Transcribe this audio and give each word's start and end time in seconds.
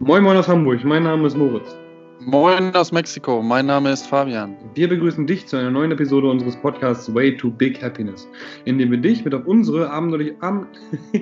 Moin 0.00 0.22
Moin 0.22 0.36
aus 0.36 0.46
Hamburg, 0.46 0.84
mein 0.84 1.02
Name 1.02 1.26
ist 1.26 1.36
Moritz. 1.36 1.76
Moin 2.20 2.72
aus 2.76 2.92
Mexiko, 2.92 3.42
mein 3.42 3.66
Name 3.66 3.90
ist 3.90 4.06
Fabian. 4.06 4.56
Wir 4.74 4.88
begrüßen 4.88 5.26
dich 5.26 5.48
zu 5.48 5.56
einer 5.56 5.72
neuen 5.72 5.90
Episode 5.90 6.30
unseres 6.30 6.54
Podcasts 6.56 7.12
Way 7.12 7.36
to 7.36 7.50
Big 7.50 7.82
Happiness, 7.82 8.28
in 8.64 8.78
dem 8.78 8.92
wir 8.92 8.98
dich 8.98 9.24
mit 9.24 9.34
auf 9.34 9.44
unsere 9.46 9.90
abenteuerliche 9.90 10.36
Am 10.40 10.68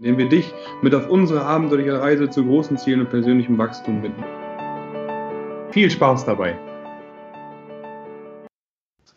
indem 0.00 0.18
wir 0.18 0.28
dich 0.28 0.52
mit 0.82 0.92
auf 0.92 1.08
unsere 1.08 1.44
abenteuerliche 1.44 2.00
Reise 2.00 2.28
zu 2.28 2.44
großen 2.44 2.76
Zielen 2.76 3.02
und 3.02 3.10
persönlichem 3.10 3.56
Wachstum 3.58 4.02
binden. 4.02 4.24
Viel 5.70 5.88
Spaß 5.88 6.24
dabei! 6.24 6.58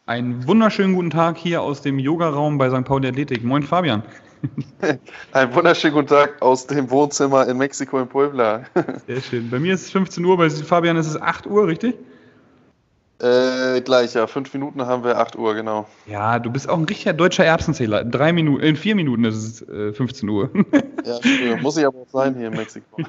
Einen 0.06 0.46
wunderschönen 0.48 0.94
guten 0.94 1.10
Tag 1.10 1.38
hier 1.38 1.64
aus 1.64 1.82
dem 1.82 1.98
Yogaraum 1.98 2.60
bei 2.60 2.70
St. 2.70 2.86
Pauli 2.86 3.08
Athletik. 3.08 3.44
Moin 3.44 3.64
Fabian. 3.64 4.04
Einen 5.32 5.56
wunderschönen 5.56 5.94
guten 5.94 6.08
Tag 6.08 6.42
aus 6.42 6.68
dem 6.68 6.90
Wohnzimmer 6.90 7.48
in 7.48 7.58
Mexiko 7.58 8.00
in 8.00 8.08
Puebla. 8.08 8.64
Sehr 9.08 9.22
schön. 9.22 9.50
Bei 9.50 9.60
mir 9.60 9.74
ist 9.74 9.84
es 9.84 9.92
15 9.92 10.24
Uhr, 10.24 10.38
bei 10.38 10.50
Fabian 10.50 10.98
ist 10.98 11.08
es 11.08 11.22
8 11.22 11.48
Uhr, 11.48 11.68
richtig? 11.68 11.96
Äh, 13.20 13.82
gleich, 13.82 14.16
ja. 14.16 14.26
Fünf 14.26 14.52
Minuten 14.54 14.84
haben 14.86 15.04
wir 15.04 15.18
8 15.18 15.36
Uhr, 15.36 15.54
genau. 15.54 15.88
Ja, 16.08 16.40
du 16.40 16.50
bist 16.50 16.68
auch 16.68 16.78
ein 16.78 16.86
richtiger 16.86 17.14
deutscher 17.14 17.46
Erbsenzähler. 17.46 18.02
In, 18.02 18.12
drei 18.12 18.34
Minuten, 18.34 18.64
in 18.64 18.76
vier 18.76 18.96
Minuten 18.96 19.26
ist 19.26 19.36
es 19.36 19.70
äh, 19.70 19.94
15 19.94 20.28
Uhr. 20.28 20.50
ja, 21.06 21.58
muss 21.62 21.78
ich 21.78 21.86
aber 21.86 22.00
auch 22.00 22.10
sein 22.10 22.36
hier 22.36 22.48
in 22.48 22.56
Mexiko. 22.56 23.02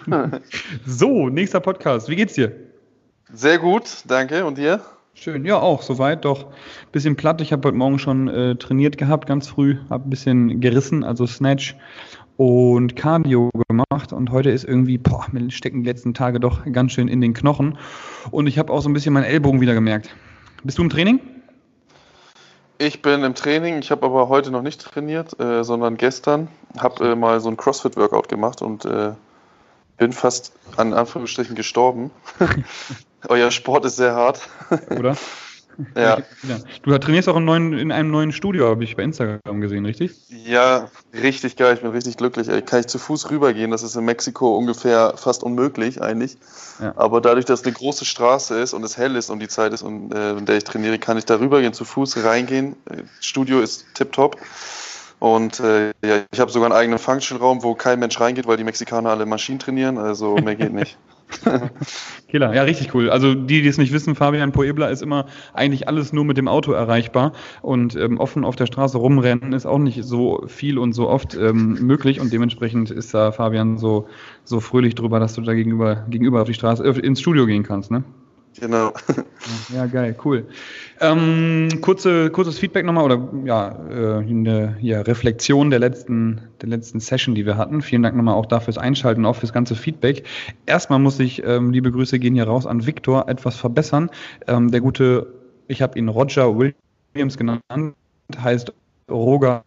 so, 0.86 1.28
nächster 1.30 1.60
Podcast. 1.60 2.08
Wie 2.10 2.16
geht's 2.16 2.34
dir? 2.34 2.52
Sehr 3.32 3.58
gut, 3.58 4.04
danke. 4.06 4.44
Und 4.44 4.58
dir? 4.58 4.80
Schön, 5.14 5.44
ja, 5.44 5.58
auch 5.58 5.82
soweit. 5.82 6.24
Doch 6.24 6.46
ein 6.46 6.52
bisschen 6.90 7.16
platt. 7.16 7.40
Ich 7.42 7.52
habe 7.52 7.68
heute 7.68 7.76
Morgen 7.76 7.98
schon 7.98 8.28
äh, 8.28 8.56
trainiert 8.56 8.96
gehabt, 8.96 9.26
ganz 9.26 9.46
früh. 9.46 9.76
Habe 9.90 10.08
ein 10.08 10.10
bisschen 10.10 10.60
gerissen, 10.60 11.04
also 11.04 11.26
Snatch 11.26 11.76
und 12.38 12.96
Cardio 12.96 13.50
gemacht. 13.68 14.12
Und 14.12 14.30
heute 14.30 14.50
ist 14.50 14.64
irgendwie, 14.64 14.96
boah, 14.96 15.26
mir 15.30 15.50
stecken 15.50 15.82
die 15.82 15.90
letzten 15.90 16.14
Tage 16.14 16.40
doch 16.40 16.64
ganz 16.72 16.92
schön 16.92 17.08
in 17.08 17.20
den 17.20 17.34
Knochen. 17.34 17.78
Und 18.30 18.46
ich 18.46 18.58
habe 18.58 18.72
auch 18.72 18.80
so 18.80 18.88
ein 18.88 18.94
bisschen 18.94 19.12
meinen 19.12 19.24
Ellbogen 19.24 19.60
wieder 19.60 19.74
gemerkt. 19.74 20.14
Bist 20.64 20.78
du 20.78 20.82
im 20.82 20.90
Training? 20.90 21.20
Ich 22.78 23.02
bin 23.02 23.22
im 23.22 23.34
Training. 23.34 23.78
Ich 23.80 23.90
habe 23.90 24.06
aber 24.06 24.28
heute 24.28 24.50
noch 24.50 24.62
nicht 24.62 24.80
trainiert, 24.80 25.38
äh, 25.38 25.62
sondern 25.62 25.98
gestern. 25.98 26.48
Habe 26.78 27.12
äh, 27.12 27.14
mal 27.14 27.38
so 27.38 27.50
ein 27.50 27.58
CrossFit-Workout 27.58 28.28
gemacht 28.28 28.62
und 28.62 28.86
äh, 28.86 29.12
bin 29.98 30.12
fast 30.12 30.52
an 30.78 30.94
Anführungsstrichen 30.94 31.54
gestorben. 31.54 32.10
Euer 33.28 33.50
Sport 33.50 33.84
ist 33.84 33.96
sehr 33.96 34.14
hart. 34.14 34.48
Oder? 34.90 35.16
ja. 35.96 36.18
Du 36.82 36.96
trainierst 36.98 37.28
auch 37.28 37.36
in, 37.36 37.44
neuen, 37.44 37.72
in 37.72 37.92
einem 37.92 38.10
neuen 38.10 38.32
Studio, 38.32 38.68
habe 38.68 38.84
ich 38.84 38.96
bei 38.96 39.02
Instagram 39.02 39.60
gesehen, 39.60 39.86
richtig? 39.86 40.12
Ja, 40.28 40.88
richtig 41.14 41.56
geil. 41.56 41.74
Ich 41.74 41.80
bin 41.80 41.90
richtig 41.90 42.16
glücklich. 42.16 42.48
Ey. 42.48 42.62
Kann 42.62 42.80
ich 42.80 42.86
zu 42.86 42.98
Fuß 42.98 43.30
rübergehen? 43.30 43.70
Das 43.70 43.82
ist 43.82 43.96
in 43.96 44.04
Mexiko 44.04 44.56
ungefähr 44.56 45.14
fast 45.16 45.42
unmöglich 45.42 46.02
eigentlich. 46.02 46.36
Ja. 46.80 46.92
Aber 46.96 47.20
dadurch, 47.20 47.44
dass 47.44 47.60
es 47.60 47.66
eine 47.66 47.74
große 47.74 48.04
Straße 48.04 48.58
ist 48.58 48.74
und 48.74 48.84
es 48.84 48.96
hell 48.96 49.16
ist 49.16 49.30
und 49.30 49.40
die 49.40 49.48
Zeit 49.48 49.72
ist, 49.72 49.82
und, 49.82 50.12
äh, 50.12 50.32
in 50.32 50.46
der 50.46 50.56
ich 50.56 50.64
trainiere, 50.64 50.98
kann 50.98 51.16
ich 51.16 51.24
da 51.24 51.38
rübergehen, 51.38 51.72
zu 51.72 51.84
Fuß 51.84 52.24
reingehen. 52.24 52.76
Äh, 52.90 53.02
Studio 53.20 53.60
ist 53.60 53.86
tipptopp. 53.94 54.36
Und 55.18 55.60
äh, 55.60 55.92
ja, 56.04 56.24
ich 56.32 56.40
habe 56.40 56.50
sogar 56.50 56.66
einen 56.66 56.76
eigenen 56.76 56.98
Function-Raum, 56.98 57.62
wo 57.62 57.76
kein 57.76 58.00
Mensch 58.00 58.20
reingeht, 58.20 58.48
weil 58.48 58.56
die 58.56 58.64
Mexikaner 58.64 59.10
alle 59.10 59.24
Maschinen 59.24 59.60
trainieren. 59.60 59.96
Also 59.96 60.34
mehr 60.34 60.56
geht 60.56 60.72
nicht. 60.72 60.98
Killer, 62.28 62.54
ja, 62.54 62.62
richtig 62.62 62.94
cool. 62.94 63.10
Also 63.10 63.34
die, 63.34 63.62
die 63.62 63.68
es 63.68 63.78
nicht 63.78 63.92
wissen, 63.92 64.14
Fabian 64.14 64.52
Puebla 64.52 64.88
ist 64.88 65.02
immer 65.02 65.26
eigentlich 65.54 65.88
alles 65.88 66.12
nur 66.12 66.24
mit 66.24 66.36
dem 66.36 66.48
Auto 66.48 66.72
erreichbar 66.72 67.32
und 67.60 67.96
ähm, 67.96 68.18
offen 68.18 68.44
auf 68.44 68.56
der 68.56 68.66
Straße 68.66 68.98
rumrennen 68.98 69.52
ist 69.52 69.66
auch 69.66 69.78
nicht 69.78 70.04
so 70.04 70.44
viel 70.46 70.78
und 70.78 70.92
so 70.92 71.08
oft 71.08 71.34
ähm, 71.34 71.74
möglich 71.80 72.20
und 72.20 72.32
dementsprechend 72.32 72.90
ist 72.90 73.14
da 73.14 73.32
Fabian 73.32 73.78
so, 73.78 74.08
so 74.44 74.60
fröhlich 74.60 74.94
drüber, 74.94 75.20
dass 75.20 75.34
du 75.34 75.40
da 75.42 75.54
gegenüber, 75.54 76.06
gegenüber 76.08 76.42
auf 76.42 76.48
die 76.48 76.54
Straße, 76.54 76.84
äh, 76.84 76.98
ins 77.00 77.20
Studio 77.20 77.46
gehen 77.46 77.62
kannst, 77.62 77.90
ne? 77.90 78.04
Genau. 78.60 78.92
Ja, 79.74 79.86
geil, 79.86 80.16
cool. 80.24 80.46
Ähm, 81.00 81.68
kurze, 81.80 82.30
kurzes 82.30 82.58
Feedback 82.58 82.84
nochmal 82.84 83.04
oder 83.04 83.28
ja, 83.44 83.68
äh, 83.90 84.18
eine 84.18 84.76
ja, 84.80 85.00
Reflexion 85.00 85.70
der 85.70 85.78
letzten, 85.78 86.42
der 86.60 86.68
letzten 86.68 87.00
Session, 87.00 87.34
die 87.34 87.44
wir 87.46 87.56
hatten. 87.56 87.82
Vielen 87.82 88.02
Dank 88.02 88.14
nochmal 88.14 88.34
auch 88.34 88.46
dafür 88.46 88.66
fürs 88.66 88.78
Einschalten, 88.78 89.26
auch 89.26 89.36
fürs 89.36 89.52
ganze 89.52 89.74
Feedback. 89.74 90.24
Erstmal 90.66 90.98
muss 90.98 91.18
ich, 91.18 91.42
ähm, 91.44 91.72
liebe 91.72 91.90
Grüße 91.90 92.18
gehen 92.18 92.34
hier 92.34 92.46
raus 92.46 92.66
an 92.66 92.86
Victor, 92.86 93.28
etwas 93.28 93.56
verbessern. 93.56 94.10
Ähm, 94.46 94.70
der 94.70 94.80
gute, 94.80 95.32
ich 95.66 95.82
habe 95.82 95.98
ihn 95.98 96.08
Roger 96.08 96.56
Williams 96.56 97.36
genannt, 97.36 97.62
heißt 98.36 98.72
Roger 99.10 99.64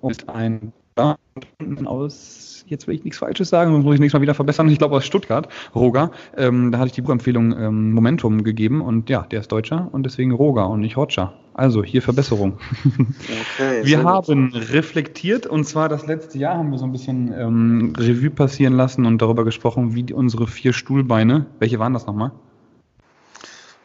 und 0.00 0.10
ist 0.10 0.28
ein 0.28 0.72
aus, 0.96 2.64
jetzt 2.66 2.86
will 2.86 2.94
ich 2.94 3.04
nichts 3.04 3.18
Falsches 3.18 3.50
sagen, 3.50 3.72
sonst 3.72 3.84
muss 3.84 3.94
ich 3.94 4.00
nächstes 4.00 4.18
Mal 4.18 4.22
wieder 4.22 4.34
verbessern. 4.34 4.68
Ich 4.70 4.78
glaube 4.78 4.96
aus 4.96 5.04
Stuttgart, 5.04 5.48
Roger. 5.74 6.10
Ähm, 6.36 6.72
da 6.72 6.78
hatte 6.78 6.88
ich 6.88 6.94
die 6.94 7.02
Buchempfehlung 7.02 7.52
ähm, 7.52 7.92
Momentum 7.92 8.44
gegeben 8.44 8.80
und 8.80 9.10
ja, 9.10 9.22
der 9.22 9.40
ist 9.40 9.52
Deutscher 9.52 9.88
und 9.92 10.04
deswegen 10.04 10.32
Roger 10.32 10.68
und 10.68 10.80
nicht 10.80 10.96
Roger. 10.96 11.34
Also 11.54 11.84
hier 11.84 12.02
Verbesserung. 12.02 12.58
Okay, 12.84 13.80
wir 13.84 14.04
haben 14.04 14.52
gut. 14.52 14.72
reflektiert 14.72 15.46
und 15.46 15.64
zwar 15.64 15.88
das 15.88 16.06
letzte 16.06 16.38
Jahr 16.38 16.58
haben 16.58 16.70
wir 16.70 16.78
so 16.78 16.84
ein 16.84 16.92
bisschen 16.92 17.32
ähm, 17.32 17.92
Revue 17.96 18.30
passieren 18.30 18.74
lassen 18.74 19.06
und 19.06 19.20
darüber 19.20 19.44
gesprochen, 19.44 19.94
wie 19.94 20.12
unsere 20.12 20.46
vier 20.46 20.72
Stuhlbeine, 20.72 21.46
welche 21.58 21.78
waren 21.78 21.92
das 21.92 22.06
nochmal? 22.06 22.32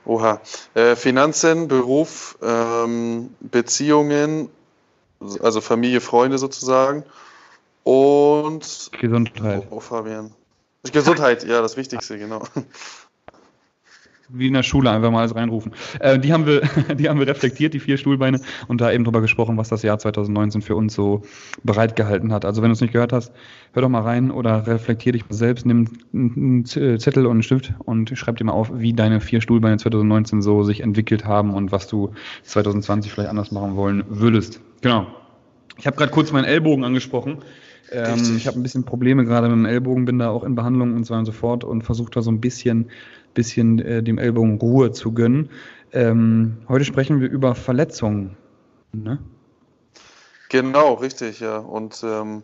Oha. 0.05 0.41
Äh, 0.73 0.95
Finanzen, 0.95 1.67
Beruf, 1.67 2.37
ähm, 2.41 3.29
Beziehungen 3.39 4.49
also 5.41 5.61
Familie, 5.61 6.01
Freunde 6.01 6.37
sozusagen. 6.37 7.03
Und 7.83 8.89
Gesundheit. 8.99 9.67
Oh, 9.69 9.79
Fabian. 9.79 10.33
Gesundheit, 10.91 11.43
ja, 11.43 11.61
das 11.61 11.77
Wichtigste, 11.77 12.17
genau. 12.17 12.43
Wie 14.33 14.47
in 14.47 14.53
der 14.53 14.63
Schule 14.63 14.89
einfach 14.89 15.11
mal 15.11 15.19
alles 15.19 15.35
reinrufen. 15.35 15.73
Äh, 15.99 16.19
die, 16.19 16.31
haben 16.31 16.45
wir, 16.45 16.61
die 16.95 17.09
haben 17.09 17.19
wir 17.19 17.27
reflektiert, 17.27 17.73
die 17.73 17.79
vier 17.79 17.97
Stuhlbeine, 17.97 18.39
und 18.67 18.81
da 18.81 18.91
eben 18.91 19.03
drüber 19.03 19.21
gesprochen, 19.21 19.57
was 19.57 19.69
das 19.69 19.83
Jahr 19.83 19.99
2019 19.99 20.61
für 20.61 20.75
uns 20.75 20.93
so 20.93 21.23
bereitgehalten 21.63 22.31
hat. 22.31 22.45
Also 22.45 22.61
wenn 22.61 22.69
du 22.69 22.73
es 22.73 22.81
nicht 22.81 22.93
gehört 22.93 23.13
hast, 23.13 23.31
hör 23.73 23.81
doch 23.81 23.89
mal 23.89 24.01
rein 24.01 24.31
oder 24.31 24.65
reflektier 24.67 25.11
dich 25.13 25.23
selbst, 25.29 25.65
nimm 25.65 25.87
einen 26.13 26.65
Zettel 26.65 27.25
und 27.25 27.31
einen 27.31 27.43
Stift 27.43 27.73
und 27.79 28.11
schreib 28.17 28.37
dir 28.37 28.45
mal 28.45 28.53
auf, 28.53 28.71
wie 28.73 28.93
deine 28.93 29.21
vier 29.21 29.41
Stuhlbeine 29.41 29.77
2019 29.77 30.41
so 30.41 30.63
sich 30.63 30.81
entwickelt 30.81 31.25
haben 31.25 31.53
und 31.53 31.71
was 31.71 31.87
du 31.87 32.13
2020 32.43 33.11
vielleicht 33.11 33.29
anders 33.29 33.51
machen 33.51 33.75
wollen 33.75 34.03
würdest. 34.09 34.61
Genau. 34.81 35.07
Ich 35.77 35.87
habe 35.87 35.97
gerade 35.97 36.11
kurz 36.11 36.31
meinen 36.31 36.45
Ellbogen 36.45 36.83
angesprochen. 36.83 37.39
Ähm, 37.91 38.37
ich 38.37 38.47
habe 38.47 38.59
ein 38.59 38.63
bisschen 38.63 38.83
Probleme 38.85 39.25
gerade 39.25 39.49
mit 39.49 39.57
dem 39.57 39.65
Ellbogen, 39.65 40.05
bin 40.05 40.19
da 40.19 40.29
auch 40.29 40.43
in 40.43 40.55
Behandlung 40.55 40.95
und 40.95 41.05
so 41.05 41.11
weiter 41.11 41.19
und 41.19 41.25
so 41.25 41.31
fort 41.31 41.63
und 41.63 41.83
versuche 41.83 42.11
da 42.11 42.21
so 42.21 42.31
ein 42.31 42.39
bisschen, 42.39 42.89
bisschen 43.33 43.79
äh, 43.79 44.03
dem 44.03 44.17
Ellbogen 44.17 44.59
Ruhe 44.59 44.91
zu 44.91 45.13
gönnen. 45.13 45.49
Ähm, 45.93 46.57
heute 46.67 46.85
sprechen 46.85 47.19
wir 47.21 47.29
über 47.29 47.55
Verletzungen. 47.55 48.37
Ne? 48.93 49.19
Genau, 50.49 50.93
richtig, 50.95 51.39
ja. 51.39 51.57
Und 51.57 52.03
ähm, 52.03 52.43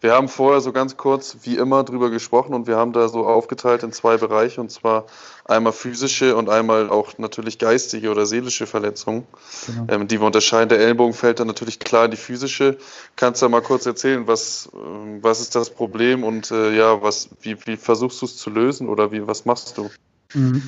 wir 0.00 0.12
haben 0.12 0.28
vorher 0.28 0.60
so 0.60 0.70
ganz 0.70 0.96
kurz, 0.96 1.38
wie 1.42 1.56
immer, 1.56 1.82
drüber 1.82 2.08
gesprochen 2.10 2.54
und 2.54 2.68
wir 2.68 2.76
haben 2.76 2.92
da 2.92 3.08
so 3.08 3.26
aufgeteilt 3.26 3.82
in 3.82 3.90
zwei 3.90 4.16
Bereiche 4.16 4.60
und 4.60 4.70
zwar 4.70 5.06
einmal 5.44 5.72
physische 5.72 6.36
und 6.36 6.48
einmal 6.48 6.88
auch 6.88 7.18
natürlich 7.18 7.58
geistige 7.58 8.10
oder 8.10 8.24
seelische 8.24 8.66
Verletzungen, 8.66 9.26
genau. 9.66 9.86
ähm, 9.88 10.06
die 10.06 10.20
wir 10.20 10.26
unterscheiden. 10.26 10.68
Der 10.68 10.78
Ellbogen 10.78 11.14
fällt 11.14 11.40
dann 11.40 11.48
natürlich 11.48 11.80
klar 11.80 12.04
in 12.04 12.12
die 12.12 12.16
physische. 12.16 12.78
Kannst 13.16 13.42
du 13.42 13.48
mal 13.48 13.62
kurz 13.62 13.86
erzählen, 13.86 14.28
was, 14.28 14.68
äh, 14.72 15.22
was 15.22 15.40
ist 15.40 15.56
das 15.56 15.70
Problem 15.70 16.22
und 16.22 16.52
äh, 16.52 16.76
ja, 16.76 17.02
was, 17.02 17.30
wie, 17.40 17.56
wie 17.66 17.76
versuchst 17.76 18.22
du 18.22 18.26
es 18.26 18.36
zu 18.36 18.50
lösen 18.50 18.88
oder 18.88 19.10
wie, 19.10 19.26
was 19.26 19.46
machst 19.46 19.78
du? 19.78 19.90
Mhm. 20.34 20.62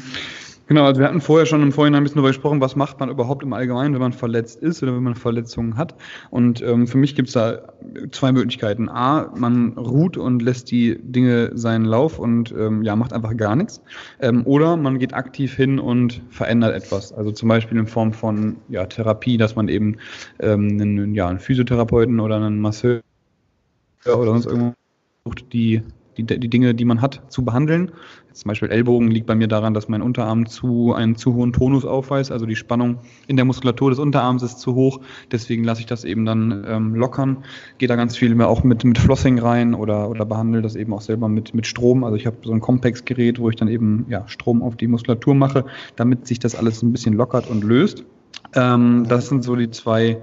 Genau, 0.70 0.84
also 0.84 1.00
wir 1.00 1.08
hatten 1.08 1.20
vorher 1.20 1.46
schon 1.46 1.62
im 1.62 1.72
Vorhinein 1.72 2.00
ein 2.00 2.04
bisschen 2.04 2.18
darüber 2.18 2.28
gesprochen, 2.28 2.60
was 2.60 2.76
macht 2.76 3.00
man 3.00 3.10
überhaupt 3.10 3.42
im 3.42 3.52
Allgemeinen, 3.52 3.92
wenn 3.92 4.00
man 4.00 4.12
verletzt 4.12 4.62
ist 4.62 4.84
oder 4.84 4.94
wenn 4.94 5.02
man 5.02 5.16
Verletzungen 5.16 5.76
hat. 5.76 5.96
Und 6.30 6.62
ähm, 6.62 6.86
für 6.86 6.96
mich 6.96 7.16
gibt 7.16 7.26
es 7.26 7.34
da 7.34 7.72
zwei 8.12 8.30
Möglichkeiten. 8.30 8.88
A, 8.88 9.32
man 9.36 9.72
ruht 9.72 10.16
und 10.16 10.42
lässt 10.42 10.70
die 10.70 10.96
Dinge 11.02 11.50
seinen 11.54 11.84
Lauf 11.84 12.20
und 12.20 12.54
ähm, 12.56 12.84
ja, 12.84 12.94
macht 12.94 13.12
einfach 13.12 13.36
gar 13.36 13.56
nichts. 13.56 13.82
Ähm, 14.20 14.46
oder 14.46 14.76
man 14.76 15.00
geht 15.00 15.12
aktiv 15.12 15.56
hin 15.56 15.80
und 15.80 16.22
verändert 16.30 16.72
etwas. 16.72 17.12
Also 17.12 17.32
zum 17.32 17.48
Beispiel 17.48 17.76
in 17.76 17.88
Form 17.88 18.12
von 18.12 18.58
ja, 18.68 18.86
Therapie, 18.86 19.38
dass 19.38 19.56
man 19.56 19.66
eben 19.66 19.96
ähm, 20.38 20.78
einen, 20.80 21.14
ja, 21.16 21.26
einen 21.26 21.40
Physiotherapeuten 21.40 22.20
oder 22.20 22.36
einen 22.36 22.60
Masseur 22.60 23.00
oder 24.04 24.24
sonst 24.24 24.46
irgendwo 24.46 24.74
sucht, 25.24 25.52
die 25.52 25.82
die, 26.16 26.24
die 26.24 26.48
Dinge, 26.48 26.74
die 26.74 26.84
man 26.84 27.00
hat, 27.00 27.22
zu 27.28 27.44
behandeln. 27.44 27.92
Jetzt 28.28 28.40
zum 28.40 28.48
Beispiel 28.48 28.70
Ellbogen 28.70 29.10
liegt 29.10 29.26
bei 29.26 29.34
mir 29.34 29.48
daran, 29.48 29.74
dass 29.74 29.88
mein 29.88 30.02
Unterarm 30.02 30.46
zu 30.46 30.92
einen 30.92 31.16
zu 31.16 31.34
hohen 31.34 31.52
Tonus 31.52 31.84
aufweist, 31.84 32.30
also 32.30 32.46
die 32.46 32.56
Spannung 32.56 32.98
in 33.26 33.36
der 33.36 33.44
Muskulatur 33.44 33.90
des 33.90 33.98
Unterarms 33.98 34.42
ist 34.42 34.60
zu 34.60 34.74
hoch. 34.74 35.00
Deswegen 35.32 35.64
lasse 35.64 35.80
ich 35.80 35.86
das 35.86 36.04
eben 36.04 36.24
dann 36.24 36.64
ähm, 36.66 36.94
lockern. 36.94 37.38
Gehe 37.78 37.88
da 37.88 37.96
ganz 37.96 38.16
viel 38.16 38.34
mehr 38.34 38.48
auch 38.48 38.62
mit, 38.62 38.84
mit 38.84 38.98
Flossing 38.98 39.38
rein 39.38 39.74
oder, 39.74 40.08
oder 40.10 40.24
behandle 40.24 40.62
das 40.62 40.76
eben 40.76 40.92
auch 40.92 41.00
selber 41.00 41.28
mit, 41.28 41.54
mit 41.54 41.66
Strom. 41.66 42.04
Also 42.04 42.16
ich 42.16 42.26
habe 42.26 42.36
so 42.42 42.52
ein 42.52 42.60
Compex-Gerät, 42.60 43.38
wo 43.38 43.50
ich 43.50 43.56
dann 43.56 43.68
eben 43.68 44.06
ja, 44.08 44.26
Strom 44.28 44.62
auf 44.62 44.76
die 44.76 44.86
Muskulatur 44.86 45.34
mache, 45.34 45.64
damit 45.96 46.26
sich 46.26 46.38
das 46.38 46.54
alles 46.54 46.82
ein 46.82 46.92
bisschen 46.92 47.14
lockert 47.14 47.48
und 47.48 47.64
löst. 47.64 48.04
Ähm, 48.54 49.06
das 49.08 49.28
sind 49.28 49.44
so 49.44 49.56
die 49.56 49.70
zwei, 49.70 50.18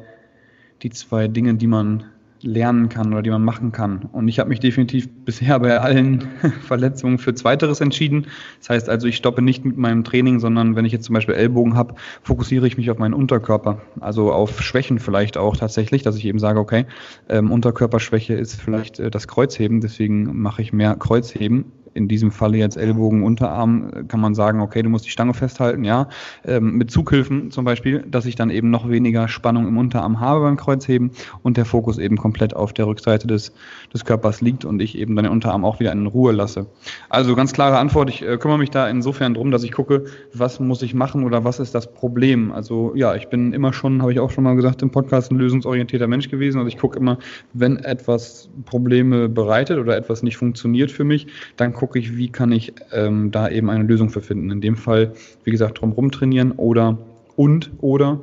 die 0.81 0.89
zwei 0.89 1.27
Dinge, 1.27 1.55
die 1.55 1.67
man 1.67 2.05
lernen 2.41 2.89
kann 2.89 3.11
oder 3.13 3.21
die 3.21 3.29
man 3.29 3.43
machen 3.43 3.71
kann. 3.71 4.09
Und 4.11 4.27
ich 4.27 4.39
habe 4.39 4.49
mich 4.49 4.59
definitiv 4.59 5.09
bisher 5.25 5.59
bei 5.59 5.79
allen 5.79 6.27
Verletzungen 6.61 7.17
für 7.17 7.33
Zweiteres 7.33 7.81
entschieden. 7.81 8.27
Das 8.59 8.69
heißt 8.69 8.89
also, 8.89 9.07
ich 9.07 9.17
stoppe 9.17 9.41
nicht 9.41 9.65
mit 9.65 9.77
meinem 9.77 10.03
Training, 10.03 10.39
sondern 10.39 10.75
wenn 10.75 10.85
ich 10.85 10.91
jetzt 10.91 11.05
zum 11.05 11.13
Beispiel 11.13 11.35
Ellbogen 11.35 11.75
habe, 11.75 11.95
fokussiere 12.21 12.67
ich 12.67 12.77
mich 12.77 12.91
auf 12.91 12.97
meinen 12.97 13.13
Unterkörper. 13.13 13.81
Also 13.99 14.31
auf 14.31 14.61
Schwächen 14.61 14.99
vielleicht 14.99 15.37
auch 15.37 15.57
tatsächlich, 15.57 16.03
dass 16.03 16.17
ich 16.17 16.25
eben 16.25 16.39
sage, 16.39 16.59
okay, 16.59 16.85
ähm, 17.29 17.51
Unterkörperschwäche 17.51 18.33
ist 18.33 18.61
vielleicht 18.61 18.99
äh, 18.99 19.09
das 19.09 19.27
Kreuzheben, 19.27 19.81
deswegen 19.81 20.41
mache 20.41 20.61
ich 20.61 20.73
mehr 20.73 20.95
Kreuzheben 20.95 21.65
in 21.97 22.07
diesem 22.07 22.31
Falle 22.31 22.57
jetzt 22.57 22.77
Ellbogen, 22.77 23.23
Unterarm, 23.23 24.07
kann 24.07 24.19
man 24.19 24.33
sagen, 24.33 24.61
okay, 24.61 24.81
du 24.81 24.89
musst 24.89 25.05
die 25.05 25.11
Stange 25.11 25.33
festhalten, 25.33 25.83
ja. 25.83 26.07
Ähm, 26.45 26.77
mit 26.77 26.91
Zughilfen 26.91 27.51
zum 27.51 27.65
Beispiel, 27.65 28.03
dass 28.07 28.25
ich 28.25 28.35
dann 28.35 28.49
eben 28.49 28.69
noch 28.69 28.89
weniger 28.89 29.27
Spannung 29.27 29.67
im 29.67 29.77
Unterarm 29.77 30.19
habe 30.19 30.41
beim 30.41 30.57
Kreuzheben 30.57 31.11
und 31.43 31.57
der 31.57 31.65
Fokus 31.65 31.97
eben 31.97 32.17
komplett 32.17 32.55
auf 32.55 32.73
der 32.73 32.87
Rückseite 32.87 33.27
des, 33.27 33.53
des 33.93 34.05
Körpers 34.05 34.41
liegt 34.41 34.65
und 34.65 34.81
ich 34.81 34.97
eben 34.97 35.15
dann 35.15 35.27
den 35.27 35.31
Unterarm 35.31 35.65
auch 35.65 35.79
wieder 35.79 35.91
in 35.91 36.07
Ruhe 36.07 36.31
lasse. 36.31 36.67
Also 37.09 37.35
ganz 37.35 37.53
klare 37.53 37.77
Antwort, 37.77 38.09
ich 38.09 38.21
äh, 38.21 38.37
kümmere 38.37 38.57
mich 38.57 38.71
da 38.71 38.87
insofern 38.87 39.33
drum, 39.33 39.51
dass 39.51 39.63
ich 39.63 39.71
gucke, 39.71 40.05
was 40.33 40.59
muss 40.59 40.81
ich 40.81 40.93
machen 40.93 41.23
oder 41.23 41.43
was 41.43 41.59
ist 41.59 41.75
das 41.75 41.93
Problem. 41.93 42.51
Also 42.51 42.93
ja, 42.95 43.15
ich 43.15 43.27
bin 43.27 43.53
immer 43.53 43.73
schon, 43.73 44.01
habe 44.01 44.11
ich 44.11 44.19
auch 44.19 44.31
schon 44.31 44.43
mal 44.43 44.55
gesagt 44.55 44.81
im 44.81 44.89
Podcast, 44.89 45.31
ein 45.31 45.37
lösungsorientierter 45.37 46.07
Mensch 46.07 46.29
gewesen. 46.29 46.57
Also 46.57 46.67
ich 46.67 46.77
gucke 46.77 46.97
immer, 46.97 47.19
wenn 47.53 47.77
etwas 47.77 48.49
Probleme 48.65 49.29
bereitet 49.29 49.77
oder 49.77 49.95
etwas 49.95 50.23
nicht 50.23 50.37
funktioniert 50.37 50.91
für 50.91 51.03
mich, 51.03 51.27
dann 51.57 51.73
gucke 51.73 51.86
gucke 51.87 51.99
ich, 51.99 52.17
wie 52.17 52.29
kann 52.29 52.51
ich 52.51 52.73
ähm, 52.91 53.31
da 53.31 53.47
eben 53.47 53.69
eine 53.69 53.85
Lösung 53.85 54.09
für 54.09 54.19
finden. 54.19 54.51
In 54.51 54.59
dem 54.59 54.75
Fall, 54.75 55.13
wie 55.45 55.51
gesagt, 55.51 55.79
drumherum 55.79 56.11
trainieren 56.11 56.51
oder 56.51 56.97
und 57.37 57.71
oder 57.77 58.19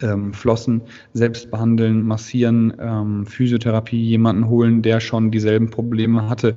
ähm, 0.00 0.32
Flossen 0.32 0.82
selbst 1.12 1.50
behandeln, 1.50 2.02
massieren, 2.02 2.72
ähm, 2.78 3.26
Physiotherapie, 3.26 4.00
jemanden 4.00 4.48
holen, 4.48 4.82
der 4.82 5.00
schon 5.00 5.32
dieselben 5.32 5.70
Probleme 5.70 6.28
hatte. 6.28 6.56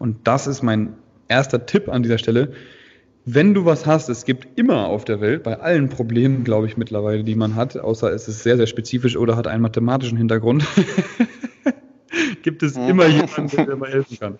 Und 0.00 0.16
das 0.24 0.48
ist 0.48 0.64
mein 0.64 0.94
erster 1.28 1.64
Tipp 1.64 1.88
an 1.88 2.02
dieser 2.02 2.18
Stelle. 2.18 2.50
Wenn 3.24 3.54
du 3.54 3.64
was 3.64 3.86
hast, 3.86 4.08
es 4.08 4.24
gibt 4.24 4.58
immer 4.58 4.86
auf 4.86 5.04
der 5.04 5.20
Welt, 5.20 5.44
bei 5.44 5.60
allen 5.60 5.90
Problemen, 5.90 6.42
glaube 6.42 6.66
ich, 6.66 6.76
mittlerweile, 6.76 7.22
die 7.22 7.36
man 7.36 7.54
hat, 7.54 7.78
außer 7.78 8.12
es 8.12 8.26
ist 8.26 8.42
sehr, 8.42 8.56
sehr 8.56 8.66
spezifisch 8.66 9.16
oder 9.16 9.36
hat 9.36 9.46
einen 9.46 9.62
mathematischen 9.62 10.18
Hintergrund, 10.18 10.64
gibt 12.42 12.62
es 12.62 12.76
immer 12.76 13.06
jemanden, 13.06 13.48
der 13.48 13.66
dir 13.66 13.76
mal 13.76 13.90
helfen 13.90 14.18
kann. 14.18 14.38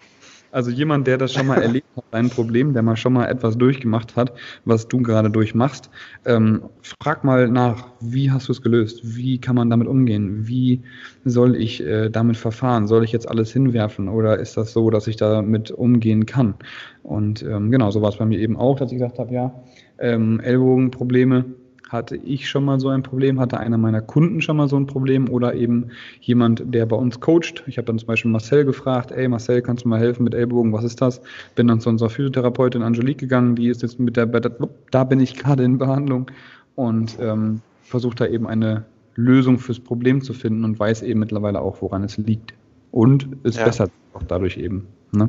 Also 0.51 0.71
jemand, 0.71 1.07
der 1.07 1.19
das 1.19 1.35
schon 1.35 1.47
mal 1.47 1.61
erlebt 1.61 1.87
hat, 1.95 2.05
ein 2.13 2.31
Problem, 2.31 2.73
der 2.73 2.83
mal 2.83 2.97
schon 2.97 3.13
mal 3.13 3.27
etwas 3.27 3.59
durchgemacht 3.59 4.17
hat, 4.17 4.33
was 4.65 4.89
du 4.89 5.03
gerade 5.03 5.31
durchmachst, 5.31 5.91
ähm, 6.25 6.63
frag 7.01 7.23
mal 7.23 7.49
nach, 7.49 7.89
wie 8.01 8.31
hast 8.31 8.49
du 8.49 8.53
es 8.53 8.63
gelöst? 8.63 9.01
Wie 9.03 9.39
kann 9.39 9.57
man 9.57 9.69
damit 9.69 9.89
umgehen? 9.89 10.49
Wie 10.49 10.83
soll 11.25 11.55
ich 11.55 11.85
äh, 11.85 12.09
damit 12.09 12.39
verfahren? 12.39 12.87
Soll 12.87 13.05
ich 13.05 13.13
jetzt 13.13 13.29
alles 13.29 13.53
hinwerfen 13.53 14.09
oder 14.09 14.39
ist 14.39 14.57
das 14.57 14.73
so, 14.73 14.89
dass 14.89 15.07
ich 15.07 15.17
damit 15.17 15.71
umgehen 15.71 16.25
kann? 16.25 16.55
Und 17.03 17.43
ähm, 17.43 17.71
genau, 17.71 17.91
so 17.91 18.01
war 18.01 18.09
es 18.09 18.17
bei 18.17 18.25
mir 18.25 18.39
eben 18.39 18.57
auch, 18.57 18.79
dass 18.79 18.91
ich 18.91 18.99
gesagt 18.99 19.19
habe, 19.19 19.35
ja, 19.35 19.55
ähm, 19.99 20.41
Ellbogenprobleme, 20.41 21.45
hatte 21.89 22.17
ich 22.17 22.49
schon 22.49 22.65
mal 22.65 22.79
so 22.79 22.89
ein 22.89 23.03
Problem, 23.03 23.41
hatte 23.41 23.59
einer 23.59 23.79
meiner 23.79 24.03
Kunden 24.03 24.43
schon 24.43 24.57
mal 24.57 24.69
so 24.69 24.77
ein 24.77 24.87
Problem 24.87 25.29
oder 25.29 25.55
eben 25.55 25.91
jemand, 26.21 26.63
der 26.67 26.87
bei 26.87 26.97
uns 26.97 27.21
coacht. 27.21 27.65
Ich 27.67 27.79
habe 27.79 27.87
dann 27.87 27.99
zum 27.99 28.07
Beispiel 28.07 28.31
Marcel 28.31 28.65
gefragt, 28.65 29.11
ey 29.11 29.27
Marcel, 29.27 29.63
kannst 29.63 29.85
du 29.85 29.89
mal 29.89 29.99
helfen 29.99 30.25
mit 30.25 30.35
Ellbogen, 30.35 30.73
was 30.73 30.85
ist 30.85 31.01
das? 31.01 31.21
Bin 31.55 31.67
dann 31.67 31.81
zu 31.81 31.89
unserer 31.89 32.11
Physiotherapeutin 32.11 32.83
Angelique 32.83 33.19
gegangen, 33.19 33.57
die 33.57 33.69
ist 33.69 33.83
jetzt 33.83 33.99
mit 33.99 34.17
der, 34.17 34.27
da 34.27 35.05
bin 35.05 35.21
ich 35.21 35.35
gerade 35.39 35.65
in 35.65 35.79
Behandlung 35.79 36.31
und 36.75 37.17
ähm, 37.21 37.63
versucht 37.83 38.21
da 38.21 38.27
eben 38.27 38.47
eine 38.47 38.85
Lösung 39.15 39.59
fürs 39.59 39.81
Problem 39.81 40.21
zu 40.23 40.33
finden 40.33 40.65
und 40.65 40.79
weiß 40.79 41.03
eben 41.03 41.21
mittlerweile 41.21 41.61
auch, 41.61 41.83
woran 41.83 42.05
es 42.05 42.19
liegt. 42.19 42.55
Und 42.93 43.29
es 43.43 43.57
ja. 43.57 43.65
bessert 43.65 43.91
auch 44.15 44.23
dadurch 44.23 44.57
eben. 44.59 44.87
Ne? 45.13 45.29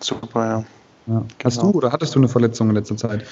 Super, 0.00 0.46
ja. 0.46 0.64
ja. 1.06 1.24
Hast 1.42 1.58
genau. 1.58 1.72
du 1.72 1.78
oder 1.78 1.92
hattest 1.92 2.14
du 2.14 2.20
eine 2.20 2.28
Verletzung 2.28 2.68
in 2.68 2.76
letzter 2.76 2.96
Zeit? 2.96 3.24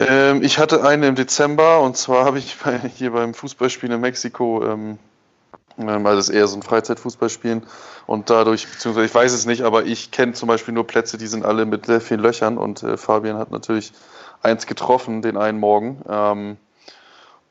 Ähm, 0.00 0.42
ich 0.42 0.58
hatte 0.58 0.84
eine 0.84 1.06
im 1.06 1.14
Dezember 1.14 1.80
und 1.80 1.96
zwar 1.96 2.24
habe 2.24 2.38
ich 2.38 2.56
bei, 2.58 2.78
hier 2.78 3.12
beim 3.12 3.34
Fußballspielen 3.34 3.94
in 3.94 4.00
Mexiko, 4.00 4.64
ähm, 4.64 4.98
ähm, 5.78 6.06
also 6.06 6.16
das 6.16 6.28
ist 6.28 6.34
eher 6.34 6.46
so 6.46 6.56
ein 6.56 6.62
Freizeitfußballspielen 6.62 7.62
und 8.06 8.30
dadurch, 8.30 8.66
beziehungsweise 8.68 9.06
ich 9.06 9.14
weiß 9.14 9.32
es 9.32 9.46
nicht, 9.46 9.62
aber 9.62 9.84
ich 9.84 10.10
kenne 10.10 10.32
zum 10.32 10.48
Beispiel 10.48 10.74
nur 10.74 10.86
Plätze, 10.86 11.18
die 11.18 11.26
sind 11.26 11.44
alle 11.44 11.66
mit 11.66 11.86
sehr 11.86 12.00
vielen 12.00 12.20
Löchern 12.20 12.58
und 12.58 12.82
äh, 12.82 12.96
Fabian 12.96 13.38
hat 13.38 13.50
natürlich 13.50 13.92
eins 14.42 14.66
getroffen 14.66 15.22
den 15.22 15.36
einen 15.36 15.58
Morgen. 15.58 16.02
Ähm, 16.08 16.56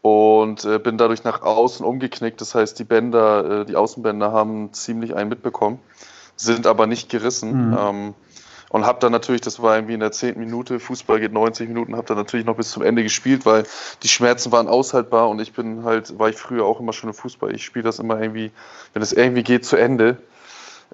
und 0.04 0.66
äh, 0.66 0.80
bin 0.80 0.98
dadurch 0.98 1.24
nach 1.24 1.44
außen 1.44 1.86
umgeknickt. 1.86 2.42
Das 2.42 2.54
heißt, 2.54 2.78
die 2.78 2.84
Bänder, 2.84 3.62
äh, 3.62 3.66
die 3.66 3.78
Außenbänder 3.78 4.34
haben 4.34 4.74
ziemlich 4.74 5.16
einen 5.16 5.30
mitbekommen, 5.30 5.80
sind 6.36 6.68
aber 6.68 6.88
nicht 6.88 7.08
gerissen. 7.08 7.70
Mhm. 7.70 7.78
Ähm, 7.80 8.14
und 8.74 8.88
habe 8.88 9.00
dann 9.00 9.12
natürlich, 9.12 9.42
das 9.42 9.62
war 9.62 9.76
irgendwie 9.76 9.94
in 9.94 10.00
der 10.00 10.12
zehnten 10.12 10.40
Minute, 10.40 10.80
Fußball 10.80 11.20
geht 11.20 11.32
90 11.32 11.68
Minuten, 11.68 11.96
habe 11.96 12.08
dann 12.08 12.18
natürlich 12.18 12.44
noch 12.44 12.56
bis 12.56 12.72
zum 12.72 12.82
Ende 12.82 13.04
gespielt, 13.04 13.46
weil 13.46 13.66
die 14.02 14.08
Schmerzen 14.08 14.52
waren 14.52 14.68
aushaltbar 14.68 15.30
und 15.30 15.40
ich 15.40 15.54
bin 15.54 15.84
halt, 15.84 16.18
war 16.18 16.30
ich 16.30 16.36
früher 16.36 16.66
auch 16.66 16.80
immer 16.80 16.92
schon 16.92 17.12
im 17.12 17.14
Fußball. 17.14 17.54
Ich 17.54 17.64
spiele 17.64 17.84
das 17.84 18.00
immer 18.00 18.20
irgendwie, 18.20 18.52
wenn 18.94 19.04
es 19.04 19.14
irgendwie 19.14 19.44
geht, 19.44 19.64
zu 19.64 19.78
Ende. 19.78 20.18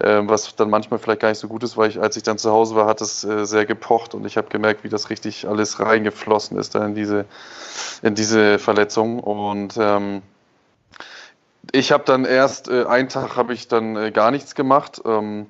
Ähm, 0.02 0.28
was 0.28 0.54
dann 0.58 0.70
manchmal 0.70 1.00
vielleicht 1.00 1.22
gar 1.22 1.30
nicht 1.30 1.40
so 1.40 1.48
gut 1.48 1.64
ist, 1.64 1.78
weil 1.78 1.90
ich, 1.90 2.02
als 2.02 2.18
ich 2.18 2.24
dann 2.24 2.38
zu 2.38 2.52
Hause 2.52 2.76
war, 2.76 2.86
hat 2.86 3.00
es 3.00 3.24
äh, 3.24 3.46
sehr 3.46 3.66
gepocht 3.66 4.14
und 4.14 4.26
ich 4.26 4.36
habe 4.36 4.50
gemerkt, 4.50 4.84
wie 4.84 4.90
das 4.90 5.10
richtig 5.10 5.48
alles 5.48 5.80
reingeflossen 5.80 6.58
ist 6.58 6.76
da 6.76 6.86
in 6.86 6.96
diese, 6.96 7.24
in 8.02 8.14
diese 8.14 8.60
Verletzung. 8.60 9.22
Und 9.22 9.78
ähm, 9.80 10.22
ich 11.72 11.94
habe 11.94 12.04
dann 12.04 12.26
erst, 12.26 12.68
äh, 12.68 12.84
einen 12.84 13.08
Tag 13.08 13.38
habe 13.38 13.54
ich 13.54 13.70
dann 13.70 13.96
äh, 13.96 14.12
gar 14.12 14.32
nichts 14.32 14.54
gemacht. 14.54 15.02
Ähm, 15.06 15.48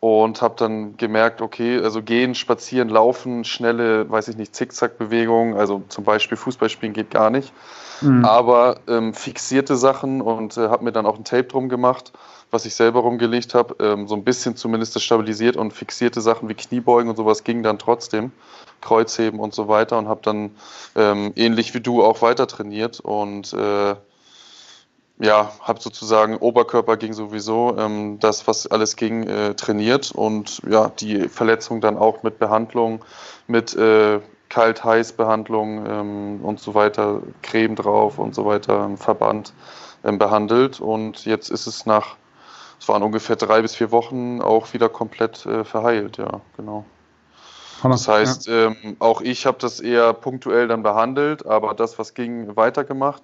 und 0.00 0.40
habe 0.40 0.54
dann 0.56 0.96
gemerkt, 0.96 1.42
okay, 1.42 1.78
also 1.78 2.02
gehen, 2.02 2.34
spazieren, 2.34 2.88
laufen, 2.88 3.44
schnelle, 3.44 4.10
weiß 4.10 4.28
ich 4.28 4.36
nicht, 4.36 4.56
Zickzack-Bewegungen, 4.56 5.54
also 5.54 5.82
zum 5.88 6.04
Beispiel 6.04 6.38
Fußball 6.38 6.70
spielen 6.70 6.94
geht 6.94 7.10
gar 7.10 7.28
nicht, 7.28 7.52
mhm. 8.00 8.24
aber 8.24 8.80
ähm, 8.88 9.12
fixierte 9.12 9.76
Sachen 9.76 10.22
und 10.22 10.56
äh, 10.56 10.68
habe 10.68 10.84
mir 10.84 10.92
dann 10.92 11.04
auch 11.04 11.18
ein 11.18 11.24
Tape 11.24 11.44
drum 11.44 11.68
gemacht, 11.68 12.12
was 12.50 12.64
ich 12.64 12.74
selber 12.74 13.00
rumgelegt 13.00 13.54
habe, 13.54 13.76
ähm, 13.78 14.08
so 14.08 14.14
ein 14.14 14.24
bisschen 14.24 14.56
zumindest 14.56 14.96
das 14.96 15.02
stabilisiert 15.02 15.56
und 15.56 15.74
fixierte 15.74 16.22
Sachen 16.22 16.48
wie 16.48 16.54
Kniebeugen 16.54 17.10
und 17.10 17.16
sowas 17.16 17.44
ging 17.44 17.62
dann 17.62 17.78
trotzdem, 17.78 18.32
Kreuzheben 18.80 19.38
und 19.38 19.52
so 19.52 19.68
weiter 19.68 19.98
und 19.98 20.08
habe 20.08 20.20
dann 20.22 20.52
ähm, 20.96 21.32
ähnlich 21.36 21.74
wie 21.74 21.80
du 21.80 22.02
auch 22.02 22.22
weiter 22.22 22.46
trainiert 22.46 23.00
und 23.00 23.52
äh, 23.52 23.96
ja, 25.20 25.52
habe 25.60 25.80
sozusagen 25.80 26.36
Oberkörper 26.38 26.96
ging 26.96 27.12
sowieso, 27.12 27.76
ähm, 27.78 28.18
das, 28.20 28.46
was 28.46 28.66
alles 28.66 28.96
ging, 28.96 29.24
äh, 29.28 29.54
trainiert 29.54 30.12
und 30.12 30.62
ja, 30.68 30.88
die 30.88 31.28
Verletzung 31.28 31.82
dann 31.82 31.98
auch 31.98 32.22
mit 32.22 32.38
Behandlung, 32.38 33.04
mit 33.46 33.76
äh, 33.76 34.20
Kalt-Heiß-Behandlung 34.48 35.86
ähm, 35.86 36.40
und 36.42 36.58
so 36.58 36.74
weiter, 36.74 37.20
Creme 37.42 37.76
drauf 37.76 38.18
und 38.18 38.34
so 38.34 38.46
weiter, 38.46 38.90
Verband 38.96 39.52
ähm, 40.04 40.18
behandelt. 40.18 40.80
Und 40.80 41.26
jetzt 41.26 41.50
ist 41.50 41.66
es 41.66 41.84
nach, 41.84 42.16
es 42.80 42.88
waren 42.88 43.02
ungefähr 43.02 43.36
drei 43.36 43.60
bis 43.60 43.76
vier 43.76 43.90
Wochen 43.90 44.40
auch 44.40 44.72
wieder 44.72 44.88
komplett 44.88 45.44
äh, 45.44 45.64
verheilt, 45.64 46.16
ja, 46.16 46.40
genau. 46.56 46.86
Das 47.82 48.08
heißt, 48.08 48.46
ja. 48.46 48.66
ähm, 48.66 48.96
auch 48.98 49.20
ich 49.20 49.46
habe 49.46 49.58
das 49.58 49.80
eher 49.80 50.12
punktuell 50.12 50.68
dann 50.68 50.82
behandelt, 50.82 51.46
aber 51.46 51.74
das, 51.74 51.98
was 51.98 52.14
ging, 52.14 52.56
weitergemacht 52.56 53.22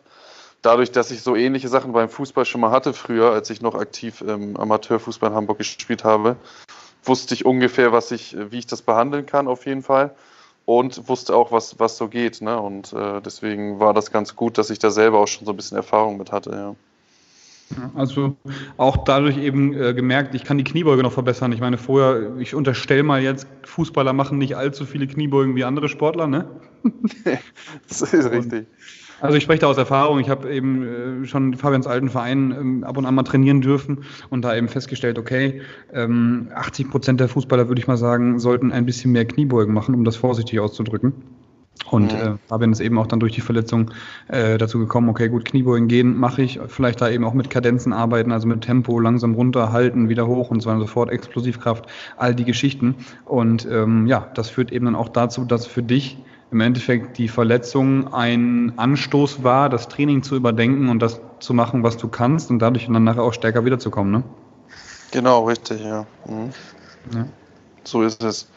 dadurch, 0.66 0.90
dass 0.90 1.12
ich 1.12 1.22
so 1.22 1.36
ähnliche 1.36 1.68
Sachen 1.68 1.92
beim 1.92 2.08
Fußball 2.08 2.44
schon 2.44 2.60
mal 2.60 2.72
hatte 2.72 2.92
früher, 2.92 3.30
als 3.30 3.48
ich 3.50 3.62
noch 3.62 3.76
aktiv 3.76 4.20
im 4.20 4.56
Amateurfußball 4.56 5.30
in 5.30 5.36
Hamburg 5.36 5.58
gespielt 5.58 6.02
habe, 6.02 6.36
wusste 7.04 7.34
ich 7.34 7.46
ungefähr, 7.46 7.92
was 7.92 8.10
ich, 8.10 8.36
wie 8.50 8.58
ich 8.58 8.66
das 8.66 8.82
behandeln 8.82 9.26
kann 9.26 9.46
auf 9.46 9.64
jeden 9.64 9.82
Fall 9.82 10.14
und 10.64 11.08
wusste 11.08 11.36
auch, 11.36 11.52
was, 11.52 11.78
was 11.78 11.96
so 11.96 12.08
geht. 12.08 12.42
Ne? 12.42 12.60
Und 12.60 12.92
äh, 12.92 13.20
deswegen 13.22 13.78
war 13.78 13.94
das 13.94 14.10
ganz 14.10 14.34
gut, 14.34 14.58
dass 14.58 14.70
ich 14.70 14.80
da 14.80 14.90
selber 14.90 15.20
auch 15.20 15.28
schon 15.28 15.46
so 15.46 15.52
ein 15.52 15.56
bisschen 15.56 15.76
Erfahrung 15.76 16.18
mit 16.18 16.32
hatte. 16.32 16.50
Ja. 16.50 16.74
Also 17.94 18.36
auch 18.76 19.04
dadurch 19.04 19.38
eben 19.38 19.72
äh, 19.72 19.94
gemerkt, 19.94 20.34
ich 20.34 20.44
kann 20.44 20.58
die 20.58 20.64
Kniebeuge 20.64 21.02
noch 21.02 21.12
verbessern. 21.12 21.52
Ich 21.52 21.60
meine, 21.60 21.78
vorher, 21.78 22.36
ich 22.38 22.54
unterstelle 22.56 23.04
mal 23.04 23.22
jetzt, 23.22 23.46
Fußballer 23.64 24.12
machen 24.12 24.38
nicht 24.38 24.56
allzu 24.56 24.84
viele 24.84 25.06
Kniebeugen 25.06 25.54
wie 25.54 25.64
andere 25.64 25.88
Sportler, 25.88 26.26
ne? 26.26 26.48
das 27.88 28.02
ist 28.02 28.30
richtig. 28.30 28.66
Also 29.20 29.36
ich 29.36 29.42
spreche 29.42 29.60
da 29.60 29.66
aus 29.68 29.78
Erfahrung. 29.78 30.20
Ich 30.20 30.28
habe 30.28 30.52
eben 30.52 31.22
äh, 31.22 31.26
schon 31.26 31.54
Fabians 31.54 31.86
alten 31.86 32.08
Verein 32.08 32.50
ähm, 32.50 32.84
ab 32.84 32.96
und 32.96 33.06
an 33.06 33.14
mal 33.14 33.22
trainieren 33.22 33.60
dürfen 33.60 34.04
und 34.30 34.42
da 34.42 34.54
eben 34.54 34.68
festgestellt, 34.68 35.18
okay, 35.18 35.62
ähm, 35.92 36.48
80 36.54 36.90
Prozent 36.90 37.20
der 37.20 37.28
Fußballer, 37.28 37.68
würde 37.68 37.80
ich 37.80 37.86
mal 37.86 37.96
sagen, 37.96 38.38
sollten 38.38 38.72
ein 38.72 38.86
bisschen 38.86 39.12
mehr 39.12 39.24
Kniebeugen 39.24 39.72
machen, 39.72 39.94
um 39.94 40.04
das 40.04 40.16
vorsichtig 40.16 40.60
auszudrücken. 40.60 41.14
Und 41.90 42.12
mhm. 42.12 42.18
äh, 42.18 42.34
Fabian 42.48 42.72
ist 42.72 42.80
eben 42.80 42.98
auch 42.98 43.06
dann 43.06 43.20
durch 43.20 43.32
die 43.32 43.40
Verletzung 43.40 43.90
äh, 44.28 44.58
dazu 44.58 44.78
gekommen, 44.78 45.08
okay, 45.08 45.28
gut, 45.28 45.44
Kniebeugen 45.44 45.88
gehen 45.88 46.18
mache 46.18 46.42
ich, 46.42 46.58
vielleicht 46.66 47.00
da 47.00 47.08
eben 47.08 47.24
auch 47.24 47.34
mit 47.34 47.50
Kadenzen 47.50 47.92
arbeiten, 47.92 48.32
also 48.32 48.48
mit 48.48 48.62
Tempo, 48.62 48.98
langsam 48.98 49.34
runter, 49.34 49.72
halten, 49.72 50.08
wieder 50.08 50.26
hoch 50.26 50.50
und 50.50 50.60
so 50.60 50.68
weiter 50.68 50.80
und 50.80 50.86
so 50.86 50.92
fort, 50.92 51.10
Explosivkraft, 51.10 51.86
all 52.16 52.34
die 52.34 52.44
Geschichten. 52.44 52.96
Und 53.24 53.68
ähm, 53.70 54.06
ja, 54.06 54.30
das 54.34 54.50
führt 54.50 54.72
eben 54.72 54.86
dann 54.86 54.96
auch 54.96 55.08
dazu, 55.08 55.44
dass 55.44 55.66
für 55.66 55.82
dich 55.82 56.18
im 56.50 56.60
Endeffekt 56.60 57.18
die 57.18 57.28
Verletzung 57.28 58.12
ein 58.14 58.72
Anstoß 58.76 59.42
war, 59.42 59.68
das 59.68 59.88
Training 59.88 60.22
zu 60.22 60.36
überdenken 60.36 60.88
und 60.88 61.00
das 61.00 61.20
zu 61.40 61.54
machen, 61.54 61.82
was 61.82 61.96
du 61.96 62.08
kannst 62.08 62.50
und 62.50 62.60
dadurch 62.60 62.86
dann 62.86 63.04
nachher 63.04 63.22
auch 63.22 63.34
stärker 63.34 63.64
wiederzukommen, 63.64 64.12
ne? 64.12 64.22
Genau, 65.10 65.44
richtig, 65.44 65.80
ja. 65.82 66.06
Mhm. 66.26 66.52
ja. 67.14 67.26
So 67.84 68.02
ist 68.02 68.22
es. 68.22 68.48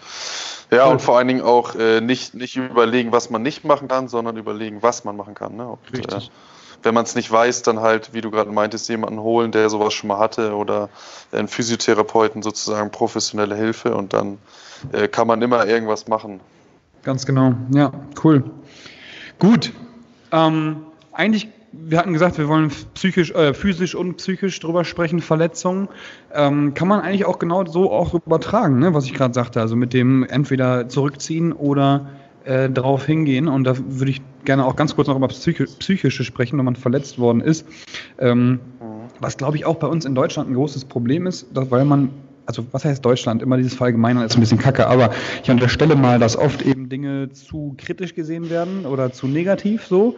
Ja, 0.72 0.86
und 0.86 1.02
vor 1.02 1.18
allen 1.18 1.28
Dingen 1.28 1.42
auch 1.42 1.76
äh, 1.76 2.00
nicht, 2.00 2.36
nicht 2.36 2.56
überlegen, 2.56 3.12
was 3.12 3.30
man 3.30 3.42
nicht 3.42 3.64
machen 3.64 3.88
kann, 3.88 4.08
sondern 4.08 4.38
überlegen, 4.38 4.84
was 4.84 5.04
man 5.04 5.18
machen 5.18 5.34
kann. 5.34 5.56
Ne? 5.56 5.68
Und, 5.68 5.80
Richtig. 5.92 6.28
Äh, 6.28 6.32
wenn 6.84 6.94
man 6.94 7.04
es 7.04 7.16
nicht 7.16 7.30
weiß, 7.30 7.64
dann 7.64 7.80
halt, 7.80 8.14
wie 8.14 8.22
du 8.22 8.32
gerade 8.32 8.52
meintest, 8.52 8.88
jemanden 8.88 9.20
holen, 9.20 9.52
der 9.52 9.70
sowas 9.70 9.94
schon 9.94 10.08
mal 10.08 10.20
hatte 10.20 10.56
oder 10.56 10.90
einen 11.32 11.48
Physiotherapeuten 11.48 12.42
sozusagen 12.42 12.92
professionelle 12.92 13.56
Hilfe 13.56 13.96
und 13.96 14.14
dann 14.14 14.38
äh, 14.94 15.08
kann 15.08 15.28
man 15.28 15.42
immer 15.42 15.66
irgendwas 15.66 16.08
machen. 16.08 16.40
Ganz 17.10 17.26
genau, 17.26 17.56
ja, 17.74 17.92
cool. 18.24 18.44
Gut. 19.40 19.74
Ähm, 20.32 20.76
eigentlich 21.12 21.48
wir 21.72 21.98
hatten 21.98 22.14
gesagt, 22.14 22.38
wir 22.38 22.48
wollen 22.48 22.70
psychisch, 22.94 23.32
äh, 23.32 23.56
physisch 23.56 23.96
und 23.96 24.18
psychisch 24.18 24.60
drüber 24.60 24.86
sprechen, 24.86 25.20
Verletzungen. 25.20 25.88
Ähm, 26.32 26.76
kann 26.76 26.88
man 26.88 27.00
eigentlich 27.00 27.26
auch 27.26 27.40
genau 27.40 27.66
so 27.66 27.92
auch 27.92 28.14
übertragen, 28.14 28.78
ne, 28.78 28.94
was 28.94 29.06
ich 29.06 29.16
gerade 29.16 29.34
sagte. 29.34 29.60
Also 29.60 29.76
mit 29.76 29.92
dem 29.92 30.24
entweder 30.24 30.88
zurückziehen 30.88 31.52
oder 31.52 32.10
äh, 32.44 32.70
darauf 32.70 33.08
hingehen. 33.08 33.48
Und 33.48 33.64
da 33.64 33.74
würde 33.76 34.12
ich 34.12 34.22
gerne 34.46 34.64
auch 34.64 34.76
ganz 34.76 34.96
kurz 34.96 35.08
noch 35.08 35.16
über 35.16 35.30
Psychi 35.30 35.66
psychische 35.80 36.24
sprechen, 36.24 36.60
wenn 36.60 36.66
man 36.66 36.76
verletzt 36.76 37.18
worden 37.18 37.42
ist. 37.42 37.66
Ähm, 38.20 38.60
was 39.20 39.36
glaube 39.36 39.58
ich 39.58 39.66
auch 39.66 39.78
bei 39.78 39.88
uns 39.88 40.06
in 40.06 40.14
Deutschland 40.14 40.52
ein 40.52 40.54
großes 40.54 40.86
Problem 40.86 41.26
ist, 41.26 41.48
dass, 41.56 41.72
weil 41.72 41.86
man 41.86 42.12
also 42.50 42.66
was 42.72 42.84
heißt 42.84 43.06
Deutschland? 43.06 43.44
Immer 43.44 43.58
dieses 43.58 43.76
Verallgemeinern 43.76 44.26
ist 44.26 44.36
ein 44.36 44.40
bisschen 44.40 44.58
kacke, 44.58 44.88
aber 44.88 45.12
ich 45.44 45.52
unterstelle 45.52 45.96
mal, 45.96 46.18
dass 46.18 46.36
oft 46.36 46.64
eben 46.64 46.90
Dinge 46.90 47.30
zu 47.32 47.76
kritisch 47.78 48.16
gesehen 48.16 48.50
werden 48.50 48.88
oder 48.88 49.12
zu 49.12 49.28
negativ 49.28 49.86
so. 49.86 50.18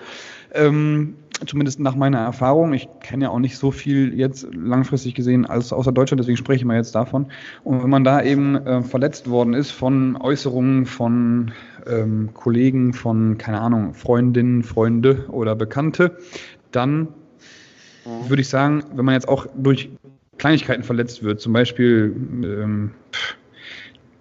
Ähm, 0.53 1.15
zumindest 1.45 1.81
nach 1.81 1.95
meiner 1.95 2.19
Erfahrung. 2.19 2.71
Ich 2.71 2.87
kenne 3.01 3.25
ja 3.25 3.31
auch 3.31 3.39
nicht 3.39 3.57
so 3.57 3.71
viel 3.71 4.17
jetzt 4.17 4.47
langfristig 4.53 5.13
gesehen 5.13 5.45
als 5.45 5.73
außer 5.73 5.91
Deutschland, 5.91 6.21
deswegen 6.21 6.37
spreche 6.37 6.59
ich 6.59 6.65
mal 6.65 6.77
jetzt 6.77 6.95
davon. 6.95 7.27
Und 7.65 7.83
wenn 7.83 7.89
man 7.89 8.05
da 8.05 8.23
eben 8.23 8.55
äh, 8.55 8.81
verletzt 8.81 9.29
worden 9.29 9.53
ist 9.53 9.71
von 9.71 10.15
Äußerungen 10.15 10.85
von 10.85 11.51
ähm, 11.85 12.29
Kollegen, 12.33 12.93
von, 12.93 13.37
keine 13.37 13.59
Ahnung, 13.59 13.93
Freundinnen, 13.93 14.63
Freunde 14.63 15.25
oder 15.27 15.55
Bekannte, 15.55 16.17
dann 16.71 17.09
mhm. 18.05 18.29
würde 18.29 18.41
ich 18.41 18.47
sagen, 18.47 18.85
wenn 18.95 19.03
man 19.03 19.15
jetzt 19.15 19.27
auch 19.27 19.47
durch 19.53 19.89
Kleinigkeiten 20.41 20.81
verletzt 20.81 21.21
wird, 21.21 21.39
zum 21.39 21.53
Beispiel 21.53 22.15
ähm, 22.43 22.91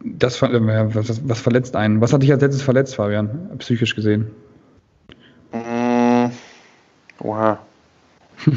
das, 0.05 0.43
äh, 0.43 0.95
was, 0.95 1.27
was 1.27 1.41
verletzt 1.41 1.75
einen? 1.77 2.03
Was 2.03 2.13
hat 2.13 2.23
dich 2.23 2.31
als 2.31 2.43
letztes 2.43 2.61
verletzt, 2.61 2.97
Fabian, 2.97 3.49
psychisch 3.59 3.97
gesehen? 3.97 4.31
Oha. 7.23 7.59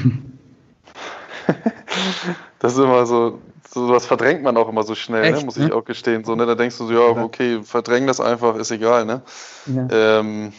das 2.59 2.73
ist 2.73 2.79
immer 2.79 3.05
so, 3.05 3.39
so 3.69 3.87
was 3.87 4.05
verdrängt 4.05 4.43
man 4.43 4.57
auch 4.57 4.67
immer 4.67 4.83
so 4.83 4.93
schnell, 4.93 5.21
ne? 5.21 5.27
Echt, 5.29 5.39
ne? 5.39 5.45
muss 5.45 5.55
ich 5.55 5.71
auch 5.71 5.85
gestehen. 5.85 6.25
So, 6.25 6.35
ne? 6.35 6.45
Da 6.45 6.55
denkst 6.55 6.77
du 6.79 6.87
so, 6.87 6.93
ja, 6.93 6.99
okay, 7.23 7.61
verdräng 7.63 8.07
das 8.07 8.19
einfach, 8.19 8.57
ist 8.57 8.71
egal, 8.71 9.05
ne? 9.05 9.21
Ja. 9.67 10.19
Ähm, 10.19 10.51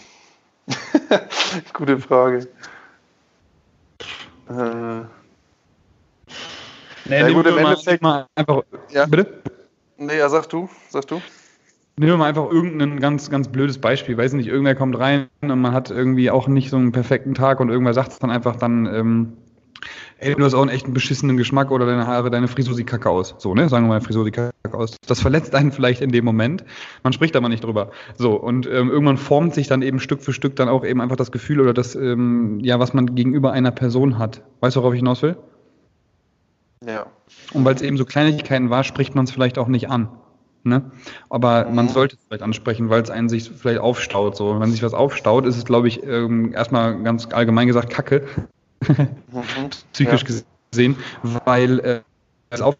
gute 1.75 1.99
Frage. 1.99 2.49
Äh, 4.49 5.03
nee, 7.05 7.21
ja, 7.21 7.31
gut, 7.31 7.47
im 7.47 7.59
Endeffekt. 7.59 8.03
Mal 8.03 8.27
einfach, 8.35 8.63
ja. 8.91 9.07
Bitte? 9.07 9.43
Nee, 9.97 10.19
ja, 10.19 10.29
sag 10.29 10.49
du, 10.49 10.69
sag 10.89 11.07
du. 11.07 11.21
Nehmen 11.97 12.13
wir 12.13 12.17
mal 12.17 12.29
einfach 12.29 12.51
irgendein 12.51 12.99
ganz, 12.99 13.31
ganz 13.31 13.47
blödes 13.49 13.79
Beispiel. 13.79 14.19
Weiß 14.19 14.33
nicht, 14.33 14.49
irgendwer 14.49 14.75
kommt 14.75 14.99
rein 14.99 15.29
und 15.43 15.61
man 15.61 15.73
hat 15.73 15.91
irgendwie 15.91 16.29
auch 16.31 16.49
nicht 16.49 16.71
so 16.71 16.77
einen 16.77 16.91
perfekten 16.91 17.35
Tag 17.35 17.61
und 17.61 17.69
irgendwer 17.69 17.95
sagt 17.95 18.11
es 18.11 18.19
dann 18.19 18.31
einfach 18.31 18.57
dann, 18.57 18.87
ähm, 18.87 19.33
ey, 20.19 20.35
du 20.35 20.45
hast 20.45 20.55
auch 20.55 20.63
einen 20.63 20.71
echt 20.71 20.93
beschissenen 20.93 21.37
Geschmack 21.37 21.71
oder 21.71 21.87
deine 21.87 22.07
Haare, 22.09 22.31
deine 22.31 22.49
Frisur 22.49 22.75
sieht 22.75 22.89
kacke 22.89 23.09
aus. 23.09 23.37
So, 23.39 23.55
ne? 23.55 23.69
Sagen 23.69 23.85
wir 23.85 23.91
mal, 23.91 24.01
Frisur 24.01 24.25
sieht 24.25 24.35
kacke 24.35 24.53
aus. 24.73 24.97
Das 25.07 25.21
verletzt 25.21 25.55
einen 25.55 25.71
vielleicht 25.71 26.01
in 26.01 26.11
dem 26.11 26.25
Moment. 26.25 26.65
Man 27.05 27.13
spricht 27.13 27.37
aber 27.37 27.49
nicht 27.49 27.63
drüber. 27.63 27.93
So, 28.17 28.35
und 28.35 28.67
ähm, 28.67 28.91
irgendwann 28.91 29.17
formt 29.17 29.55
sich 29.55 29.69
dann 29.69 29.83
eben 29.83 30.01
Stück 30.01 30.21
für 30.21 30.33
Stück 30.33 30.57
dann 30.57 30.69
auch 30.69 30.85
eben 30.85 31.01
einfach 31.01 31.17
das 31.17 31.31
Gefühl 31.31 31.61
oder 31.61 31.75
das, 31.75 31.95
ähm, 31.95 32.59
ja, 32.61 32.81
was 32.81 32.93
man 32.93 33.15
gegenüber 33.15 33.53
einer 33.53 33.71
Person 33.71 34.19
hat. 34.19 34.43
Weißt 34.59 34.75
du, 34.75 34.81
worauf 34.81 34.95
ich 34.95 35.01
hinaus 35.01 35.23
will? 35.23 35.37
Ja. 36.87 37.07
Und 37.53 37.65
weil 37.65 37.75
es 37.75 37.83
eben 37.83 37.97
so 37.97 38.05
Kleinigkeiten 38.05 38.71
war, 38.71 38.85
spricht 38.85 39.15
man 39.15 39.25
es 39.25 39.31
vielleicht 39.31 39.59
auch 39.59 39.69
nicht 39.69 39.91
an. 39.91 40.09
Ne? 40.67 40.91
Aber 41.29 41.69
man 41.69 41.89
sollte 41.89 42.17
es 42.17 42.23
vielleicht 42.27 42.43
ansprechen, 42.43 42.89
weil 42.89 43.03
es 43.03 43.11
einen 43.11 43.29
sich 43.29 43.51
vielleicht 43.51 43.81
aufstaut. 43.81 44.37
So. 44.37 44.59
Wenn 44.61 44.71
sich 44.71 44.83
was 44.83 44.95
aufstaut, 44.95 45.45
ist 45.45 45.59
es, 45.59 45.65
glaube 45.67 45.89
ich, 45.89 46.03
ähm, 46.03 46.55
erstmal 46.55 47.03
ganz 47.03 47.27
allgemein 47.33 47.67
gesagt 47.67 47.91
Kacke. 47.91 48.27
Mhm. 48.89 49.09
Psychisch 49.93 50.23
ja. 50.23 50.41
gesehen, 50.71 50.97
weil 51.23 51.81
äh, 51.81 52.01
es 52.49 52.63
auf 52.63 52.77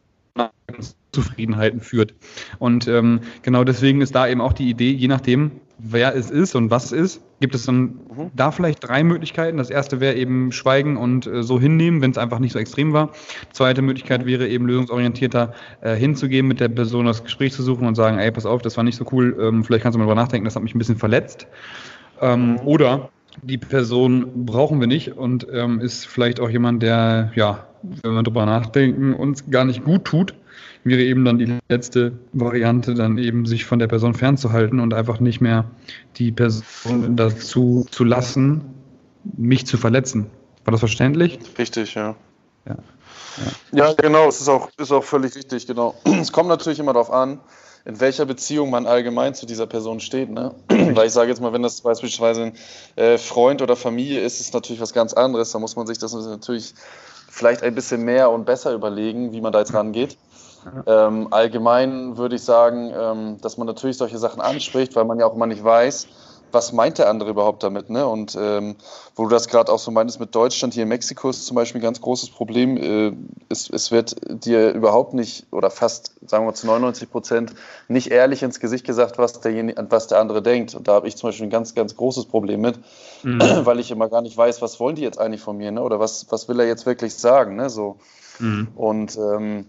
Zufriedenheiten 1.15 1.81
führt. 1.81 2.15
Und 2.59 2.89
ähm, 2.89 3.21
genau 3.43 3.65
deswegen 3.65 4.01
ist 4.01 4.15
da 4.15 4.27
eben 4.29 4.41
auch 4.41 4.53
die 4.53 4.69
Idee, 4.69 4.91
je 4.91 5.09
nachdem, 5.09 5.53
wer 5.79 6.15
es 6.15 6.31
ist 6.31 6.55
und 6.55 6.71
was 6.71 6.87
es 6.87 6.93
ist, 6.93 7.23
gibt 7.41 7.55
es 7.55 7.67
dann 7.67 7.83
mhm. 7.83 8.31
da 8.35 8.51
vielleicht 8.51 8.87
drei 8.87 9.05
Möglichkeiten. 9.05 9.59
Das 9.59 9.71
erste 9.71 10.01
wäre 10.01 10.15
eben 10.15 10.53
schweigen 10.53 10.97
und 10.97 11.27
äh, 11.27 11.43
so 11.43 11.61
hinnehmen, 11.61 12.01
wenn 12.01 12.11
es 12.11 12.19
einfach 12.19 12.39
nicht 12.39 12.53
so 12.53 12.59
extrem 12.59 12.93
war. 12.93 13.11
Zweite 13.53 13.83
Möglichkeit 13.83 14.23
mhm. 14.23 14.27
wäre 14.27 14.49
eben 14.49 14.67
lösungsorientierter 14.67 15.53
äh, 15.81 15.95
hinzugehen, 15.95 16.47
mit 16.47 16.61
der 16.61 16.69
Person 16.69 17.07
das 17.07 17.25
Gespräch 17.25 17.53
zu 17.53 17.63
suchen 17.63 17.87
und 17.87 17.95
sagen, 17.97 18.19
ey, 18.19 18.31
pass 18.31 18.47
auf, 18.47 18.63
das 18.63 18.77
war 18.77 18.85
nicht 18.85 18.97
so 18.97 19.07
cool, 19.13 19.37
ähm, 19.41 19.65
vielleicht 19.65 19.83
kannst 19.83 19.95
du 19.95 19.99
mal 19.99 20.07
drüber 20.07 20.21
nachdenken, 20.21 20.45
das 20.45 20.57
hat 20.57 20.63
mich 20.63 20.75
ein 20.75 20.79
bisschen 20.79 20.97
verletzt. 20.97 21.47
Ähm, 22.21 22.53
mhm. 22.53 22.61
Oder 22.61 23.11
die 23.43 23.59
Person 23.59 24.47
brauchen 24.47 24.81
wir 24.81 24.87
nicht 24.87 25.17
und 25.17 25.47
ähm, 25.53 25.81
ist 25.81 26.07
vielleicht 26.07 26.41
auch 26.41 26.49
jemand, 26.49 26.83
der, 26.83 27.33
ja, 27.35 27.67
wenn 28.03 28.15
wir 28.15 28.23
drüber 28.23 28.47
nachdenken, 28.47 29.13
uns 29.13 29.51
gar 29.51 29.65
nicht 29.65 29.85
gut 29.85 30.05
tut 30.05 30.35
wäre 30.85 31.03
eben 31.03 31.25
dann 31.25 31.39
die 31.39 31.59
letzte 31.69 32.13
Variante, 32.33 32.95
dann 32.95 33.19
eben 33.19 33.47
sich 33.47 33.65
von 33.65 33.79
der 33.79 33.89
Person 33.89 34.15
fernzuhalten 34.15 34.81
und 34.81 34.95
einfach 34.95 35.21
nicht 35.21 35.41
mehr 35.41 35.65
die 36.17 36.31
Person 36.31 37.17
dazu 37.17 37.87
zu 37.91 38.05
lassen, 38.05 38.63
mich 39.37 39.67
zu 39.67 39.77
verletzen. 39.77 40.27
War 40.65 40.73
das 40.73 40.81
verständlich? 40.81 41.39
Richtig, 41.59 41.95
ja. 41.95 42.15
Ja, 42.67 42.77
ja. 43.73 43.87
ja 43.87 43.93
genau, 43.95 44.29
es 44.29 44.41
ist 44.41 44.49
auch, 44.49 44.71
ist 44.79 44.93
auch 44.93 45.05
völlig 45.05 45.35
richtig, 45.35 45.67
genau. 45.67 45.95
Es 46.21 46.33
kommt 46.33 46.49
natürlich 46.49 46.79
immer 46.79 46.93
darauf 46.93 47.11
an, 47.11 47.41
in 47.87 48.01
welcher 48.01 48.25
Beziehung 48.25 48.71
man 48.71 48.87
allgemein 48.87 49.35
zu 49.35 49.45
dieser 49.47 49.67
Person 49.67 50.01
steht. 50.01 50.31
Ne? 50.31 50.55
Weil 50.69 51.07
ich 51.07 51.13
sage 51.13 51.29
jetzt 51.29 51.41
mal, 51.41 51.53
wenn 51.53 51.63
das 51.63 51.83
beispielsweise 51.83 52.45
ein 52.45 52.57
äh, 52.97 53.19
Freund 53.19 53.61
oder 53.61 53.77
Familie 53.77 54.21
ist, 54.21 54.41
ist 54.41 54.49
es 54.49 54.53
natürlich 54.53 54.81
was 54.81 54.95
ganz 54.95 55.13
anderes. 55.13 55.53
Da 55.53 55.59
muss 55.59 55.77
man 55.77 55.87
sich 55.87 55.99
das 55.99 56.15
natürlich 56.15 56.75
vielleicht 57.29 57.63
ein 57.63 57.75
bisschen 57.75 58.03
mehr 58.03 58.31
und 58.31 58.47
besser 58.47 58.73
überlegen, 58.73 59.33
wie 59.33 59.41
man 59.41 59.53
da 59.53 59.59
jetzt 59.59 59.75
rangeht. 59.75 60.17
Ähm, 60.87 61.29
allgemein 61.31 62.17
würde 62.17 62.37
ich 62.37 62.43
sagen, 62.43 62.93
ähm, 62.95 63.41
dass 63.41 63.57
man 63.57 63.67
natürlich 63.67 63.97
solche 63.97 64.19
Sachen 64.19 64.41
anspricht, 64.41 64.95
weil 64.97 65.05
man 65.05 65.19
ja 65.19 65.27
auch 65.27 65.35
immer 65.35 65.47
nicht 65.47 65.63
weiß, 65.63 66.07
was 66.55 66.73
meint 66.73 66.99
der 66.99 67.11
andere 67.11 67.31
überhaupt 67.31 67.63
damit. 67.63 67.91
Ne? 67.91 68.07
Und 68.07 68.39
ähm, 68.41 68.77
wo 69.17 69.25
du 69.25 69.29
das 69.29 69.49
gerade 69.49 69.71
auch 69.71 69.79
so 69.79 69.91
meintest 69.91 70.21
mit 70.21 70.35
Deutschland, 70.35 70.73
hier 70.73 70.85
in 70.85 70.89
Mexiko 70.89 71.29
ist 71.29 71.45
zum 71.45 71.57
Beispiel 71.57 71.81
ein 71.81 71.85
ganz 71.85 72.01
großes 72.01 72.31
Problem. 72.31 72.77
Äh, 72.77 73.13
es, 73.49 73.69
es 73.69 73.91
wird 73.91 74.17
dir 74.45 74.73
überhaupt 74.73 75.13
nicht 75.13 75.47
oder 75.51 75.71
fast, 75.71 76.13
sagen 76.27 76.47
wir 76.47 76.55
zu 76.55 76.67
99 76.67 77.11
Prozent, 77.11 77.53
nicht 77.89 78.11
ehrlich 78.11 78.43
ins 78.43 78.61
Gesicht 78.61 78.87
gesagt, 78.87 79.19
was, 79.19 79.41
derjenige, 79.41 79.85
was 79.91 80.07
der 80.07 80.21
andere 80.21 80.41
denkt. 80.41 80.75
Und 80.75 80.89
da 80.89 80.95
habe 80.95 81.09
ich 81.09 81.17
zum 81.17 81.29
Beispiel 81.29 81.47
ein 81.47 81.51
ganz, 81.51 81.75
ganz 81.75 81.97
großes 81.97 82.27
Problem 82.27 82.61
mit, 82.61 82.79
mhm. 83.23 83.41
weil 83.65 83.81
ich 83.81 83.91
immer 83.91 84.09
gar 84.09 84.23
nicht 84.23 84.37
weiß, 84.37 84.63
was 84.63 84.81
wollen 84.81 84.95
die 84.95 85.03
jetzt 85.03 85.19
eigentlich 85.19 85.43
von 85.43 85.57
mir 85.57 85.73
ne? 85.73 85.83
oder 85.83 86.01
was, 86.01 86.27
was 86.31 86.49
will 86.49 86.61
er 86.61 86.67
jetzt 86.67 86.87
wirklich 86.87 87.15
sagen. 87.17 87.57
Ne? 87.57 87.69
So. 87.69 87.97
Mhm. 88.39 88.69
Und 88.77 89.19
ähm, 89.19 89.67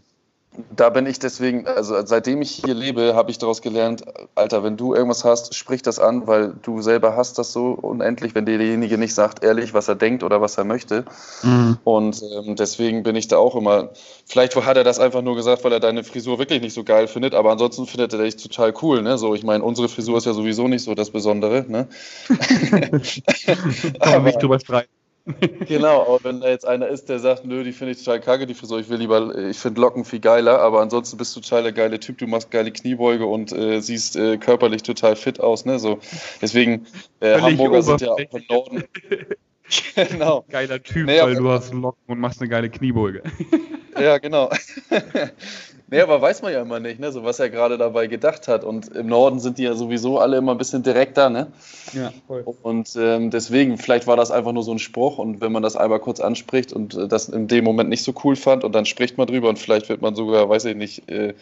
da 0.75 0.89
bin 0.89 1.05
ich 1.05 1.19
deswegen, 1.19 1.67
also 1.67 1.95
seitdem 2.05 2.41
ich 2.41 2.51
hier 2.51 2.73
lebe, 2.73 3.15
habe 3.15 3.31
ich 3.31 3.37
daraus 3.37 3.61
gelernt, 3.61 4.03
Alter, 4.35 4.63
wenn 4.63 4.77
du 4.77 4.93
irgendwas 4.93 5.23
hast, 5.23 5.55
sprich 5.55 5.81
das 5.81 5.99
an, 5.99 6.27
weil 6.27 6.53
du 6.61 6.81
selber 6.81 7.15
hast 7.15 7.37
das 7.37 7.53
so 7.53 7.71
unendlich, 7.71 8.35
wenn 8.35 8.45
dir 8.45 8.57
derjenige 8.57 8.97
nicht 8.97 9.13
sagt, 9.13 9.43
ehrlich, 9.43 9.73
was 9.73 9.87
er 9.87 9.95
denkt 9.95 10.23
oder 10.23 10.41
was 10.41 10.57
er 10.57 10.63
möchte. 10.63 11.05
Mhm. 11.43 11.77
Und 11.83 12.21
ähm, 12.21 12.55
deswegen 12.55 13.03
bin 13.03 13.15
ich 13.15 13.27
da 13.27 13.37
auch 13.37 13.55
immer, 13.55 13.89
vielleicht 14.25 14.55
hat 14.55 14.77
er 14.77 14.83
das 14.83 14.99
einfach 14.99 15.21
nur 15.21 15.35
gesagt, 15.35 15.63
weil 15.63 15.73
er 15.73 15.79
deine 15.79 16.03
Frisur 16.03 16.39
wirklich 16.39 16.61
nicht 16.61 16.73
so 16.73 16.83
geil 16.83 17.07
findet, 17.07 17.33
aber 17.33 17.51
ansonsten 17.51 17.85
findet 17.85 18.13
er 18.13 18.23
dich 18.23 18.37
total 18.37 18.73
cool, 18.81 19.01
ne? 19.01 19.17
So, 19.17 19.35
ich 19.35 19.43
meine, 19.43 19.63
unsere 19.63 19.89
Frisur 19.89 20.17
ist 20.17 20.25
ja 20.25 20.33
sowieso 20.33 20.67
nicht 20.67 20.83
so 20.83 20.95
das 20.95 21.09
Besondere, 21.09 21.65
ne? 21.67 21.87
Kann 23.99 24.13
man 24.13 24.23
nicht 24.23 24.41
drüber 24.41 24.59
streiten. 24.59 24.89
Genau, 25.67 26.01
aber 26.01 26.23
wenn 26.23 26.41
da 26.41 26.49
jetzt 26.49 26.67
einer 26.67 26.87
ist, 26.87 27.09
der 27.09 27.19
sagt, 27.19 27.45
nö, 27.45 27.63
die 27.63 27.71
finde 27.71 27.93
ich 27.93 28.03
total 28.03 28.19
kacke, 28.19 28.45
die 28.45 28.53
Frisur, 28.53 28.79
ich 28.79 28.89
will 28.89 28.99
lieber, 28.99 29.35
ich 29.35 29.57
finde 29.57 29.81
Locken 29.81 30.05
viel 30.05 30.19
geiler, 30.19 30.59
aber 30.59 30.81
ansonsten 30.81 31.17
bist 31.17 31.35
du 31.35 31.39
total 31.39 31.63
der 31.63 31.71
geile 31.71 31.99
Typ, 31.99 32.19
du 32.19 32.27
machst 32.27 32.51
geile 32.51 32.71
Kniebeuge 32.71 33.25
und 33.25 33.51
äh, 33.51 33.81
siehst 33.81 34.15
äh, 34.15 34.37
körperlich 34.37 34.83
total 34.83 35.15
fit 35.15 35.39
aus, 35.39 35.65
ne? 35.65 35.79
So, 35.79 35.99
deswegen, 36.41 36.85
äh, 37.21 37.39
Hamburger 37.39 37.81
sind 37.81 38.01
ja 38.01 38.11
auch 38.11 38.19
im 38.19 38.43
Norden. 38.49 38.83
genau. 40.09 40.45
Geiler 40.49 40.81
Typ, 40.83 41.07
nee, 41.07 41.19
weil 41.19 41.35
du 41.35 41.49
hast 41.49 41.73
Locken 41.73 42.03
und 42.07 42.19
machst 42.19 42.39
eine 42.41 42.49
geile 42.49 42.69
Kniebeuge. 42.69 43.23
ja, 43.99 44.19
genau. 44.19 44.51
nee, 45.87 46.01
aber 46.01 46.21
weiß 46.21 46.41
man 46.41 46.53
ja 46.53 46.61
immer 46.61 46.79
nicht, 46.79 46.99
ne? 46.99 47.11
so 47.11 47.23
was 47.23 47.39
er 47.39 47.49
gerade 47.49 47.77
dabei 47.77 48.07
gedacht 48.07 48.47
hat. 48.47 48.63
Und 48.63 48.87
im 48.95 49.07
Norden 49.07 49.39
sind 49.39 49.57
die 49.57 49.63
ja 49.63 49.73
sowieso 49.73 50.19
alle 50.19 50.37
immer 50.37 50.53
ein 50.53 50.57
bisschen 50.57 50.83
direkter. 50.83 51.29
Ne? 51.29 51.47
Ja, 51.93 52.11
voll. 52.27 52.43
Und 52.61 52.95
ähm, 52.97 53.29
deswegen, 53.29 53.77
vielleicht 53.77 54.07
war 54.07 54.17
das 54.17 54.31
einfach 54.31 54.51
nur 54.51 54.63
so 54.63 54.71
ein 54.71 54.79
Spruch. 54.79 55.17
Und 55.17 55.41
wenn 55.41 55.51
man 55.51 55.63
das 55.63 55.75
einmal 55.75 55.99
kurz 55.99 56.19
anspricht 56.19 56.73
und 56.73 56.95
äh, 56.95 57.07
das 57.07 57.29
in 57.29 57.47
dem 57.47 57.63
Moment 57.63 57.89
nicht 57.89 58.03
so 58.03 58.13
cool 58.23 58.35
fand 58.35 58.63
und 58.63 58.73
dann 58.73 58.85
spricht 58.85 59.17
man 59.17 59.27
drüber 59.27 59.49
und 59.49 59.59
vielleicht 59.59 59.89
wird 59.89 60.01
man 60.01 60.15
sogar, 60.15 60.49
weiß 60.49 60.65
ich 60.65 60.75
nicht, 60.75 61.09
äh, 61.09 61.33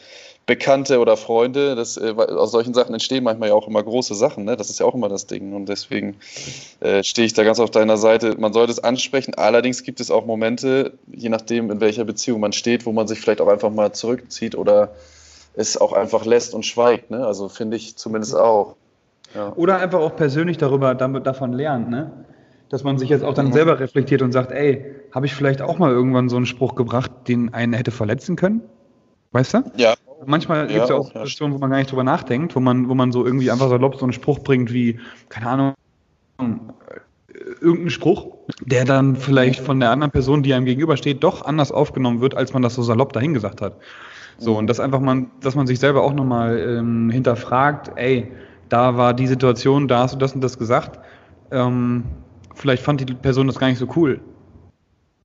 Bekannte 0.45 0.99
oder 0.99 1.15
Freunde. 1.15 1.75
Das, 1.75 1.97
äh, 1.97 2.13
aus 2.15 2.51
solchen 2.51 2.73
Sachen 2.73 2.93
entstehen 2.93 3.23
manchmal 3.23 3.49
ja 3.49 3.55
auch 3.55 3.67
immer 3.67 3.81
große 3.81 4.15
Sachen. 4.15 4.45
Ne? 4.45 4.57
Das 4.57 4.69
ist 4.69 4.79
ja 4.79 4.85
auch 4.85 4.93
immer 4.93 5.09
das 5.09 5.25
Ding. 5.25 5.53
Und 5.53 5.69
deswegen 5.69 6.17
äh, 6.81 7.03
stehe 7.03 7.25
ich 7.25 7.33
da 7.33 7.43
ganz 7.43 7.59
auf 7.59 7.71
deiner 7.71 7.97
Seite. 7.97 8.35
Man 8.37 8.53
sollte 8.53 8.71
es 8.71 8.83
ansprechen. 8.83 9.33
Allerdings 9.35 9.83
gibt 9.83 9.99
es 9.99 10.11
auch 10.11 10.25
Momente, 10.25 10.93
je 11.11 11.29
nachdem, 11.29 11.71
in 11.71 11.79
welcher 11.79 12.03
Beziehung 12.03 12.41
man 12.41 12.51
steht, 12.51 12.85
wo 12.85 12.91
man 12.91 13.07
sich 13.07 13.19
vielleicht 13.19 13.41
auch 13.41 13.47
einfach 13.47 13.71
mal 13.71 13.93
zurückzieht 13.93 14.55
oder 14.55 14.93
es 15.55 15.79
auch 15.79 15.93
einfach 15.93 16.25
lässt 16.25 16.53
und 16.53 16.65
schweigt. 16.65 17.11
Ne? 17.11 17.25
Also 17.25 17.47
finde 17.47 17.77
ich 17.77 17.95
zumindest 17.95 18.35
auch. 18.35 18.75
Ja. 19.33 19.53
Oder 19.55 19.79
einfach 19.79 19.99
auch 19.99 20.15
persönlich 20.15 20.57
darüber, 20.57 20.93
damit, 20.93 21.25
davon 21.25 21.53
lernt. 21.53 21.89
Ne? 21.89 22.11
dass 22.73 22.83
man 22.83 22.97
sich 22.97 23.07
jetzt 23.07 23.23
auch 23.23 23.35
dann 23.35 23.49
mhm. 23.49 23.53
selber 23.53 23.79
reflektiert 23.79 24.23
und 24.23 24.31
sagt, 24.31 24.51
ey, 24.51 24.83
habe 25.11 25.27
ich 25.27 25.35
vielleicht 25.35 25.61
auch 25.61 25.77
mal 25.77 25.91
irgendwann 25.91 26.27
so 26.27 26.37
einen 26.37 26.47
Spruch 26.47 26.73
gebracht, 26.73 27.11
den 27.27 27.53
einen 27.53 27.73
hätte 27.73 27.91
verletzen 27.91 28.35
können? 28.35 28.61
Weißt 29.31 29.53
du? 29.53 29.63
Ja, 29.75 29.93
manchmal 30.25 30.67
gibt 30.67 30.83
es 30.83 30.89
ja 30.89 30.95
auch 30.95 31.07
Situationen, 31.07 31.55
wo 31.55 31.59
man 31.59 31.69
gar 31.69 31.77
nicht 31.77 31.91
drüber 31.91 32.03
nachdenkt, 32.03 32.55
wo 32.55 32.59
man, 32.59 32.89
wo 32.89 32.95
man 32.95 33.11
so 33.11 33.25
irgendwie 33.25 33.51
einfach 33.51 33.69
salopp 33.69 33.95
so 33.95 34.05
einen 34.05 34.13
Spruch 34.13 34.39
bringt 34.39 34.73
wie, 34.73 34.99
keine 35.29 35.47
Ahnung, 35.47 35.73
irgendeinen 37.61 37.89
Spruch, 37.89 38.35
der 38.65 38.85
dann 38.85 39.15
vielleicht 39.15 39.59
von 39.59 39.79
der 39.79 39.91
anderen 39.91 40.11
Person, 40.11 40.43
die 40.43 40.53
einem 40.53 40.65
gegenübersteht, 40.65 41.23
doch 41.23 41.45
anders 41.45 41.71
aufgenommen 41.71 42.21
wird, 42.21 42.35
als 42.35 42.53
man 42.53 42.61
das 42.61 42.75
so 42.75 42.83
salopp 42.83 43.13
dahingesagt 43.13 43.61
hat. 43.61 43.77
So, 44.37 44.57
und 44.57 44.67
das 44.67 44.79
einfach 44.79 44.99
man, 44.99 45.31
dass 45.41 45.55
man 45.55 45.67
sich 45.67 45.79
selber 45.79 46.03
auch 46.03 46.13
nochmal 46.13 46.59
ähm, 46.59 47.09
hinterfragt, 47.09 47.91
ey, 47.95 48.31
da 48.69 48.97
war 48.97 49.13
die 49.13 49.27
Situation, 49.27 49.87
da 49.87 49.99
hast 49.99 50.15
du 50.15 50.17
das 50.17 50.33
und 50.33 50.41
das 50.41 50.57
gesagt. 50.57 50.99
Ähm, 51.51 52.03
vielleicht 52.55 52.83
fand 52.83 53.07
die 53.07 53.13
Person 53.13 53.47
das 53.47 53.59
gar 53.59 53.67
nicht 53.67 53.77
so 53.77 53.87
cool. 53.95 54.19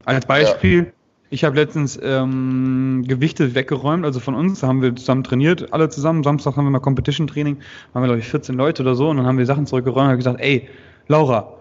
Als 0.04 0.26
Beispiel, 0.26 0.92
ich 1.30 1.44
habe 1.44 1.56
letztens 1.56 1.98
ähm, 2.02 3.04
Gewichte 3.06 3.54
weggeräumt, 3.54 4.04
also 4.04 4.20
von 4.20 4.34
uns, 4.34 4.60
da 4.60 4.68
haben 4.68 4.80
wir 4.80 4.96
zusammen 4.96 5.24
trainiert, 5.24 5.72
alle 5.72 5.88
zusammen. 5.88 6.22
Samstag 6.22 6.56
haben 6.56 6.64
wir 6.64 6.70
mal 6.70 6.80
Competition-Training, 6.80 7.58
waren 7.92 8.02
wir, 8.02 8.06
glaube 8.06 8.20
ich, 8.20 8.28
14 8.28 8.54
Leute 8.54 8.82
oder 8.82 8.94
so, 8.94 9.10
und 9.10 9.18
dann 9.18 9.26
haben 9.26 9.38
wir 9.38 9.46
Sachen 9.46 9.66
zurückgeräumt 9.66 10.04
und 10.04 10.08
habe 10.08 10.16
gesagt, 10.16 10.40
ey, 10.40 10.68
Laura, 11.06 11.54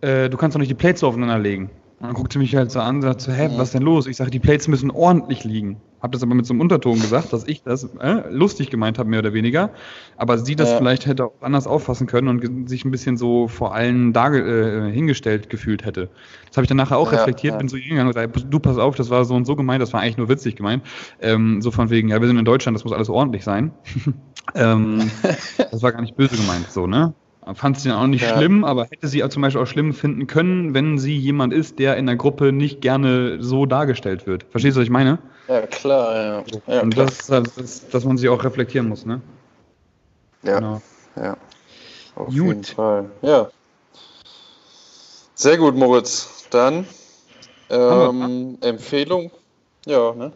äh, 0.00 0.28
du 0.28 0.36
kannst 0.36 0.54
doch 0.54 0.60
nicht 0.60 0.70
die 0.70 0.74
Plates 0.74 1.00
so 1.00 1.08
aufeinander 1.08 1.38
legen. 1.38 1.70
Und 2.00 2.06
dann 2.06 2.14
guckte 2.14 2.38
mich 2.38 2.54
halt 2.54 2.70
so 2.70 2.80
an 2.80 2.96
und 2.96 3.02
sagte 3.02 3.24
so, 3.24 3.32
hä, 3.32 3.50
was 3.56 3.72
denn 3.72 3.82
los? 3.82 4.06
Ich 4.06 4.16
sage, 4.16 4.30
die 4.30 4.38
Plates 4.38 4.68
müssen 4.68 4.90
ordentlich 4.90 5.42
liegen. 5.42 5.80
Hab 6.00 6.12
das 6.12 6.22
aber 6.22 6.36
mit 6.36 6.46
so 6.46 6.52
einem 6.52 6.60
Unterton 6.60 7.00
gesagt, 7.00 7.32
dass 7.32 7.44
ich 7.48 7.64
das 7.64 7.82
äh, 8.00 8.22
lustig 8.30 8.70
gemeint 8.70 9.00
habe, 9.00 9.08
mehr 9.08 9.18
oder 9.18 9.32
weniger. 9.32 9.70
Aber 10.16 10.38
sie 10.38 10.54
das 10.54 10.70
ja. 10.70 10.78
vielleicht 10.78 11.06
hätte 11.06 11.24
auch 11.24 11.32
anders 11.40 11.66
auffassen 11.66 12.06
können 12.06 12.28
und 12.28 12.68
sich 12.68 12.84
ein 12.84 12.92
bisschen 12.92 13.16
so 13.16 13.48
vor 13.48 13.74
allen 13.74 14.12
da 14.12 14.32
äh, 14.32 14.92
hingestellt 14.92 15.50
gefühlt 15.50 15.84
hätte. 15.84 16.08
Das 16.46 16.56
habe 16.56 16.64
ich 16.64 16.68
dann 16.68 16.76
nachher 16.76 16.98
auch 16.98 17.10
ja, 17.10 17.18
reflektiert, 17.18 17.54
ja. 17.54 17.58
bin 17.58 17.68
so 17.68 17.76
hingegangen 17.76 18.06
und 18.06 18.14
gesagt, 18.14 18.46
du 18.48 18.60
pass 18.60 18.78
auf, 18.78 18.94
das 18.94 19.10
war 19.10 19.24
so 19.24 19.34
und 19.34 19.44
so 19.44 19.56
gemeint, 19.56 19.82
das 19.82 19.92
war 19.92 20.00
eigentlich 20.00 20.18
nur 20.18 20.28
witzig 20.28 20.54
gemeint. 20.54 20.84
Ähm, 21.20 21.60
so 21.62 21.72
von 21.72 21.90
wegen, 21.90 22.10
ja, 22.10 22.20
wir 22.20 22.28
sind 22.28 22.38
in 22.38 22.44
Deutschland, 22.44 22.76
das 22.76 22.84
muss 22.84 22.92
alles 22.92 23.10
ordentlich 23.10 23.42
sein. 23.42 23.72
ähm, 24.54 25.10
das 25.72 25.82
war 25.82 25.90
gar 25.90 26.00
nicht 26.00 26.14
böse 26.14 26.36
gemeint, 26.36 26.70
so, 26.70 26.86
ne? 26.86 27.12
Fand 27.54 27.80
sie 27.80 27.88
dann 27.88 27.98
auch 27.98 28.06
nicht 28.06 28.22
ja. 28.22 28.36
schlimm, 28.36 28.64
aber 28.64 28.84
hätte 28.84 29.08
sie 29.08 29.26
zum 29.28 29.42
Beispiel 29.42 29.62
auch 29.62 29.66
schlimm 29.66 29.94
finden 29.94 30.26
können, 30.26 30.74
wenn 30.74 30.98
sie 30.98 31.16
jemand 31.16 31.52
ist, 31.52 31.78
der 31.78 31.96
in 31.96 32.06
der 32.06 32.16
Gruppe 32.16 32.52
nicht 32.52 32.80
gerne 32.80 33.42
so 33.42 33.64
dargestellt 33.64 34.26
wird. 34.26 34.44
Verstehst 34.50 34.76
du, 34.76 34.80
was 34.80 34.84
ich 34.84 34.90
meine? 34.90 35.18
Ja, 35.48 35.66
klar, 35.66 36.14
ja. 36.14 36.44
ja 36.66 36.80
Und 36.82 36.94
klar. 36.94 37.06
Das, 37.06 37.26
das 37.26 37.56
ist, 37.56 37.94
dass 37.94 38.04
man 38.04 38.18
sich 38.18 38.28
auch 38.28 38.44
reflektieren 38.44 38.88
muss, 38.88 39.06
ne? 39.06 39.20
Ja. 40.42 40.58
Genau. 40.58 40.82
Ja. 41.16 41.36
Auf 42.16 42.26
gut. 42.26 42.34
jeden 42.34 42.64
Fall. 42.64 43.10
Ja. 43.22 43.48
Sehr 45.34 45.56
gut, 45.56 45.74
Moritz. 45.74 46.46
Dann 46.50 46.86
ähm, 47.70 48.58
Empfehlung. 48.60 49.30
Ja, 49.86 50.12
ne? 50.14 50.32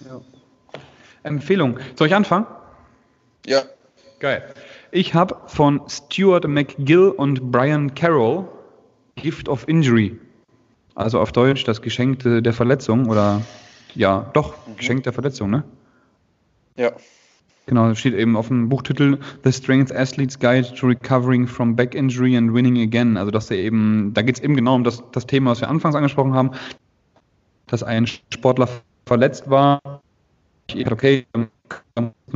Ja. 0.00 0.20
Empfehlung. 1.22 1.78
Soll 1.96 2.08
ich 2.08 2.14
anfangen? 2.14 2.46
Ja. 3.46 3.62
Geil. 4.18 4.54
Ich 4.94 5.14
habe 5.14 5.38
von 5.46 5.80
Stuart 5.88 6.46
McGill 6.46 7.08
und 7.08 7.50
Brian 7.50 7.94
Carroll 7.94 8.46
Gift 9.16 9.48
of 9.48 9.66
Injury. 9.66 10.18
Also 10.94 11.18
auf 11.18 11.32
Deutsch 11.32 11.64
das 11.64 11.80
Geschenk 11.80 12.18
der 12.22 12.52
Verletzung 12.52 13.08
oder 13.08 13.40
ja, 13.94 14.30
doch, 14.34 14.54
mhm. 14.66 14.76
Geschenk 14.76 15.04
der 15.04 15.14
Verletzung, 15.14 15.48
ne? 15.48 15.64
Ja. 16.76 16.92
Genau, 17.64 17.94
steht 17.94 18.12
eben 18.12 18.36
auf 18.36 18.48
dem 18.48 18.68
Buchtitel 18.68 19.18
The 19.44 19.52
Strength 19.52 19.96
Athlete's 19.96 20.38
Guide 20.38 20.74
to 20.74 20.88
Recovering 20.88 21.46
from 21.46 21.74
Back 21.74 21.94
Injury 21.94 22.36
and 22.36 22.52
Winning 22.52 22.78
Again. 22.78 23.16
Also 23.16 23.30
dass 23.30 23.50
er 23.50 23.56
eben, 23.56 24.12
da 24.12 24.20
geht 24.20 24.36
es 24.36 24.42
eben 24.42 24.56
genau 24.56 24.74
um 24.74 24.84
das, 24.84 25.02
das 25.12 25.26
Thema, 25.26 25.52
was 25.52 25.62
wir 25.62 25.70
anfangs 25.70 25.94
angesprochen 25.94 26.34
haben, 26.34 26.50
dass 27.66 27.82
ein 27.82 28.06
Sportler 28.06 28.68
verletzt 29.06 29.48
war. 29.48 29.80
Okay, 30.70 31.24
nur 31.34 31.48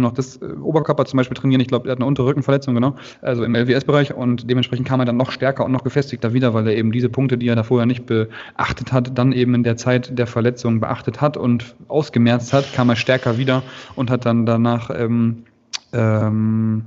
noch 0.02 0.12
das 0.12 0.36
äh, 0.36 0.44
Oberkörper 0.44 1.04
zum 1.04 1.16
Beispiel 1.16 1.36
trainieren. 1.36 1.60
Ich 1.60 1.68
glaube, 1.68 1.88
er 1.88 1.92
hat 1.92 1.98
eine 1.98 2.06
untere 2.06 2.26
Rückenverletzung, 2.26 2.74
genau, 2.74 2.96
also 3.22 3.44
im 3.44 3.54
LWS-Bereich 3.54 4.14
und 4.14 4.48
dementsprechend 4.50 4.86
kam 4.86 5.00
er 5.00 5.06
dann 5.06 5.16
noch 5.16 5.30
stärker 5.30 5.64
und 5.64 5.72
noch 5.72 5.84
gefestigter 5.84 6.32
wieder, 6.32 6.54
weil 6.54 6.66
er 6.68 6.76
eben 6.76 6.92
diese 6.92 7.08
Punkte, 7.08 7.38
die 7.38 7.48
er 7.48 7.56
da 7.56 7.62
vorher 7.62 7.86
nicht 7.86 8.06
beachtet 8.06 8.92
hat, 8.92 9.16
dann 9.18 9.32
eben 9.32 9.54
in 9.54 9.62
der 9.62 9.76
Zeit 9.76 10.18
der 10.18 10.26
Verletzung 10.26 10.80
beachtet 10.80 11.20
hat 11.20 11.36
und 11.36 11.74
ausgemerzt 11.88 12.52
hat, 12.52 12.72
kam 12.72 12.88
er 12.88 12.96
stärker 12.96 13.38
wieder 13.38 13.62
und 13.94 14.10
hat 14.10 14.26
dann 14.26 14.46
danach 14.46 14.90
ähm, 14.90 15.44
ähm, 15.92 16.84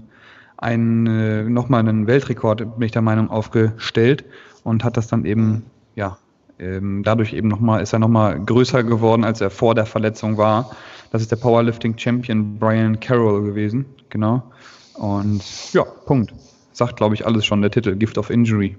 einen, 0.57 1.53
nochmal 1.53 1.79
einen 1.79 2.07
Weltrekord, 2.07 2.77
bin 2.77 2.85
ich 2.85 2.91
der 2.91 3.01
Meinung, 3.01 3.29
aufgestellt 3.29 4.25
und 4.63 4.83
hat 4.83 4.97
das 4.97 5.07
dann 5.07 5.25
eben, 5.25 5.63
ja, 5.95 6.17
ähm, 6.59 7.03
dadurch 7.03 7.33
eben 7.33 7.47
nochmal, 7.47 7.81
ist 7.81 7.93
er 7.93 7.99
nochmal 7.99 8.39
größer 8.39 8.83
geworden, 8.83 9.23
als 9.23 9.39
er 9.39 9.49
vor 9.49 9.75
der 9.75 9.85
Verletzung 9.85 10.37
war. 10.37 10.71
Das 11.11 11.21
ist 11.21 11.31
der 11.31 11.37
Powerlifting 11.37 11.97
Champion 11.97 12.57
Brian 12.59 12.99
Carroll 12.99 13.43
gewesen, 13.43 13.85
genau. 14.09 14.43
Und 14.93 15.43
ja, 15.73 15.83
Punkt. 15.83 16.33
Sagt, 16.71 16.97
glaube 16.97 17.15
ich, 17.15 17.25
alles 17.25 17.45
schon 17.45 17.61
der 17.61 17.71
Titel, 17.71 17.95
Gift 17.95 18.17
of 18.17 18.29
Injury. 18.29 18.77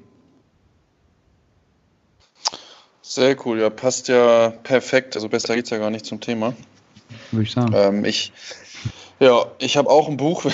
Sehr 3.02 3.36
cool, 3.44 3.60
ja, 3.60 3.68
passt 3.68 4.08
ja 4.08 4.50
perfekt. 4.62 5.16
Also 5.16 5.28
besser 5.28 5.54
geht 5.56 5.64
es 5.64 5.70
ja 5.70 5.78
gar 5.78 5.90
nicht 5.90 6.06
zum 6.06 6.20
Thema. 6.20 6.54
Würde 7.32 7.42
ich 7.42 7.52
sagen. 7.52 7.72
Ähm, 7.74 8.04
ich, 8.04 8.32
ja, 9.18 9.46
ich 9.58 9.76
habe 9.76 9.90
auch 9.90 10.08
ein 10.08 10.16
Buch, 10.16 10.44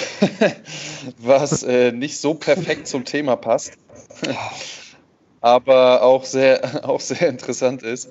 was 1.18 1.62
äh, 1.62 1.92
nicht 1.92 2.18
so 2.18 2.34
perfekt 2.34 2.88
zum 2.88 3.04
Thema 3.04 3.36
passt 3.36 3.76
aber 5.40 6.02
auch 6.02 6.24
sehr, 6.24 6.84
auch 6.88 7.00
sehr 7.00 7.28
interessant 7.28 7.82
ist. 7.82 8.10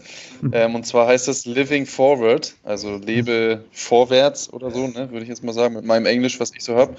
Ähm, 0.51 0.75
und 0.75 0.85
zwar 0.85 1.07
heißt 1.07 1.27
es 1.27 1.45
Living 1.45 1.85
Forward, 1.85 2.55
also 2.63 2.97
lebe 2.97 3.63
vorwärts 3.71 4.51
oder 4.51 4.71
so, 4.71 4.88
ne, 4.88 5.09
würde 5.11 5.23
ich 5.23 5.29
jetzt 5.29 5.43
mal 5.43 5.53
sagen, 5.53 5.75
mit 5.75 5.85
meinem 5.85 6.05
Englisch, 6.05 6.39
was 6.39 6.51
ich 6.55 6.63
so 6.63 6.75
habe. 6.75 6.95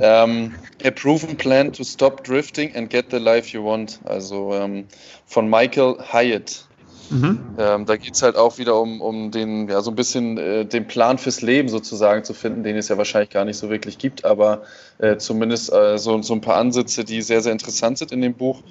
Ähm, 0.00 0.54
a 0.84 0.90
proven 0.90 1.36
plan 1.36 1.72
to 1.72 1.84
stop 1.84 2.24
drifting 2.24 2.74
and 2.74 2.90
get 2.90 3.06
the 3.10 3.18
life 3.18 3.50
you 3.50 3.64
want. 3.64 4.00
Also 4.04 4.54
ähm, 4.54 4.86
von 5.26 5.48
Michael 5.48 5.96
Hyatt. 6.12 6.66
Mhm. 7.10 7.38
Ähm, 7.58 7.86
da 7.86 7.96
geht 7.96 8.14
es 8.14 8.22
halt 8.22 8.36
auch 8.36 8.58
wieder 8.58 8.80
um, 8.80 9.00
um 9.00 9.30
den, 9.30 9.68
ja, 9.68 9.80
so 9.80 9.90
ein 9.90 9.96
bisschen 9.96 10.38
äh, 10.38 10.64
den 10.64 10.86
Plan 10.86 11.18
fürs 11.18 11.42
Leben 11.42 11.68
sozusagen 11.68 12.24
zu 12.24 12.34
finden, 12.34 12.62
den 12.62 12.76
es 12.76 12.88
ja 12.88 12.96
wahrscheinlich 12.96 13.30
gar 13.30 13.44
nicht 13.44 13.56
so 13.56 13.68
wirklich 13.68 13.98
gibt, 13.98 14.24
aber 14.24 14.62
äh, 14.98 15.16
zumindest 15.16 15.72
äh, 15.72 15.98
so, 15.98 16.22
so 16.22 16.34
ein 16.34 16.40
paar 16.40 16.56
Ansätze, 16.56 17.04
die 17.04 17.20
sehr, 17.22 17.40
sehr 17.40 17.52
interessant 17.52 17.98
sind 17.98 18.12
in 18.12 18.22
dem 18.22 18.34
Buch 18.34 18.62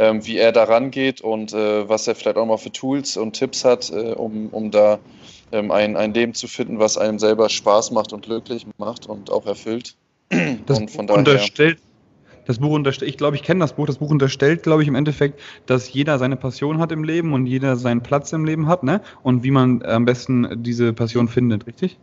ähm, 0.00 0.26
wie 0.26 0.38
er 0.38 0.52
da 0.52 0.64
rangeht 0.64 1.20
und 1.20 1.52
äh, 1.52 1.88
was 1.88 2.06
er 2.06 2.14
vielleicht 2.14 2.36
auch 2.36 2.46
mal 2.46 2.56
für 2.56 2.72
Tools 2.72 3.16
und 3.16 3.34
Tipps 3.34 3.64
hat, 3.64 3.90
äh, 3.90 4.12
um, 4.12 4.48
um 4.48 4.70
da 4.70 4.98
ähm, 5.52 5.70
ein, 5.70 5.96
ein 5.96 6.14
Leben 6.14 6.32
zu 6.32 6.48
finden, 6.48 6.78
was 6.78 6.96
einem 6.96 7.18
selber 7.18 7.48
Spaß 7.50 7.90
macht 7.90 8.12
und 8.12 8.24
glücklich 8.24 8.66
macht 8.78 9.06
und 9.06 9.30
auch 9.30 9.46
erfüllt. 9.46 9.94
Das 10.66 10.78
und 10.78 10.90
von 10.90 11.06
daher, 11.06 11.18
unterstellt, 11.18 11.78
das 12.50 12.58
Buch 12.58 12.72
unterstellt, 12.72 13.08
ich 13.08 13.16
glaube, 13.16 13.36
ich 13.36 13.42
kenne 13.42 13.60
das 13.60 13.74
Buch, 13.74 13.86
das 13.86 13.98
Buch 13.98 14.10
unterstellt, 14.10 14.62
glaube 14.62 14.82
ich, 14.82 14.88
im 14.88 14.94
Endeffekt, 14.94 15.40
dass 15.66 15.92
jeder 15.92 16.18
seine 16.18 16.36
Passion 16.36 16.78
hat 16.78 16.92
im 16.92 17.04
Leben 17.04 17.32
und 17.32 17.46
jeder 17.46 17.76
seinen 17.76 18.02
Platz 18.02 18.32
im 18.32 18.44
Leben 18.44 18.66
hat, 18.66 18.82
ne? 18.82 19.00
Und 19.22 19.44
wie 19.44 19.50
man 19.50 19.82
am 19.82 20.04
besten 20.04 20.62
diese 20.62 20.92
Passion 20.92 21.28
findet, 21.28 21.66
richtig? 21.66 21.98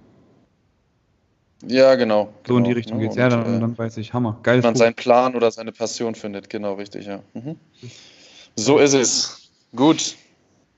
Ja, 1.65 1.95
genau. 1.95 2.29
So 2.47 2.53
genau, 2.53 2.57
in 2.57 2.63
die 2.63 2.69
genau, 2.69 2.77
Richtung 2.77 2.97
ne? 2.97 3.03
geht's. 3.03 3.15
Ja, 3.15 3.29
dann, 3.29 3.57
äh, 3.57 3.59
dann, 3.59 3.77
weiß 3.77 3.97
ich, 3.97 4.13
Hammer. 4.13 4.39
Geil. 4.43 4.61
Man 4.61 4.73
Buch. 4.73 4.79
seinen 4.79 4.95
Plan 4.95 5.35
oder 5.35 5.51
seine 5.51 5.71
Passion 5.71 6.15
findet, 6.15 6.49
genau, 6.49 6.75
richtig, 6.75 7.07
ja. 7.07 7.19
Mhm. 7.33 7.57
So 8.55 8.77
ist 8.77 8.93
es. 8.93 9.49
Gut. 9.75 10.15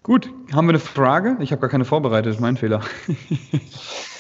Gut, 0.02 0.30
haben 0.52 0.66
wir 0.66 0.72
eine 0.72 0.80
Frage? 0.80 1.38
Ich 1.42 1.52
habe 1.52 1.62
gar 1.62 1.70
keine 1.70 1.86
vorbereitet, 1.86 2.40
mein 2.40 2.58
Fehler. 2.58 2.82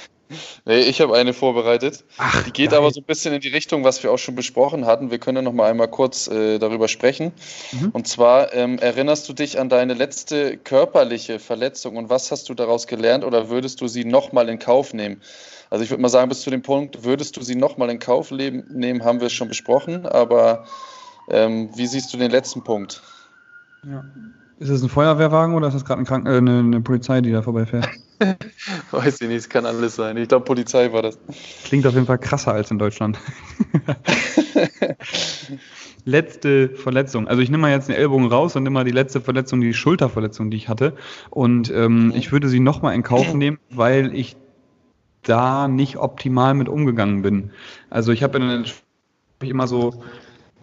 Nee, 0.65 0.81
ich 0.81 1.01
habe 1.01 1.15
eine 1.15 1.33
vorbereitet. 1.33 2.03
Ach, 2.17 2.43
die 2.43 2.51
geht 2.51 2.71
geil. 2.71 2.79
aber 2.79 2.91
so 2.91 3.01
ein 3.01 3.05
bisschen 3.05 3.33
in 3.33 3.41
die 3.41 3.47
Richtung, 3.47 3.83
was 3.83 4.03
wir 4.03 4.11
auch 4.11 4.17
schon 4.17 4.35
besprochen 4.35 4.85
hatten. 4.85 5.09
Wir 5.09 5.17
können 5.17 5.43
noch 5.43 5.53
mal 5.53 5.69
einmal 5.69 5.87
kurz 5.87 6.27
äh, 6.27 6.59
darüber 6.59 6.87
sprechen. 6.87 7.31
Mhm. 7.71 7.89
Und 7.89 8.07
zwar 8.07 8.53
ähm, 8.53 8.77
erinnerst 8.77 9.27
du 9.27 9.33
dich 9.33 9.59
an 9.59 9.69
deine 9.69 9.93
letzte 9.93 10.57
körperliche 10.57 11.39
Verletzung 11.39 11.97
und 11.97 12.09
was 12.09 12.31
hast 12.31 12.49
du 12.49 12.53
daraus 12.53 12.87
gelernt 12.87 13.23
oder 13.23 13.49
würdest 13.49 13.81
du 13.81 13.87
sie 13.87 14.05
noch 14.05 14.31
mal 14.31 14.49
in 14.49 14.59
Kauf 14.59 14.93
nehmen? 14.93 15.21
Also 15.69 15.83
ich 15.83 15.89
würde 15.89 16.01
mal 16.01 16.09
sagen, 16.09 16.29
bis 16.29 16.41
zu 16.41 16.49
dem 16.49 16.61
Punkt, 16.61 17.03
würdest 17.03 17.37
du 17.37 17.41
sie 17.41 17.55
noch 17.55 17.77
mal 17.77 17.89
in 17.89 17.99
Kauf 17.99 18.31
nehmen, 18.31 19.03
haben 19.03 19.21
wir 19.21 19.29
schon 19.29 19.47
besprochen. 19.47 20.05
Aber 20.05 20.65
ähm, 21.29 21.69
wie 21.75 21.87
siehst 21.87 22.13
du 22.13 22.17
den 22.17 22.31
letzten 22.31 22.63
Punkt? 22.63 23.01
Ja. 23.87 24.03
Ist 24.59 24.69
es 24.69 24.81
ein 24.81 24.89
Feuerwehrwagen 24.89 25.55
oder 25.55 25.67
ist 25.67 25.73
das 25.73 25.85
gerade 25.85 26.01
ein 26.01 26.25
äh, 26.25 26.37
eine, 26.37 26.59
eine 26.59 26.81
Polizei, 26.81 27.21
die 27.21 27.31
da 27.31 27.41
vorbeifährt? 27.41 27.87
Weiß 28.91 29.21
ich 29.21 29.27
nicht, 29.27 29.37
es 29.37 29.49
kann 29.49 29.65
alles 29.65 29.95
sein. 29.95 30.17
Ich 30.17 30.27
glaube, 30.27 30.45
Polizei 30.45 30.91
war 30.91 31.01
das. 31.01 31.17
Klingt 31.63 31.87
auf 31.87 31.93
jeden 31.93 32.05
Fall 32.05 32.19
krasser 32.19 32.53
als 32.53 32.71
in 32.71 32.79
Deutschland. 32.79 33.17
letzte 36.05 36.69
Verletzung. 36.69 37.27
Also 37.27 37.41
ich 37.41 37.49
nehme 37.49 37.61
mal 37.61 37.71
jetzt 37.71 37.87
den 37.87 37.95
Ellbogen 37.95 38.27
raus 38.27 38.55
und 38.55 38.63
nehme 38.63 38.75
mal 38.75 38.85
die 38.85 38.91
letzte 38.91 39.21
Verletzung, 39.21 39.61
die 39.61 39.73
Schulterverletzung, 39.73 40.51
die 40.51 40.57
ich 40.57 40.69
hatte. 40.69 40.95
Und 41.29 41.71
ähm, 41.71 42.07
mhm. 42.07 42.13
ich 42.15 42.31
würde 42.31 42.49
sie 42.49 42.59
nochmal 42.59 42.95
in 42.95 43.03
Kauf 43.03 43.33
nehmen, 43.33 43.59
weil 43.69 44.15
ich 44.15 44.35
da 45.23 45.67
nicht 45.67 45.97
optimal 45.97 46.53
mit 46.53 46.69
umgegangen 46.69 47.21
bin. 47.21 47.51
Also 47.89 48.11
ich 48.11 48.23
habe 48.23 48.63
immer 49.41 49.67
so 49.67 50.03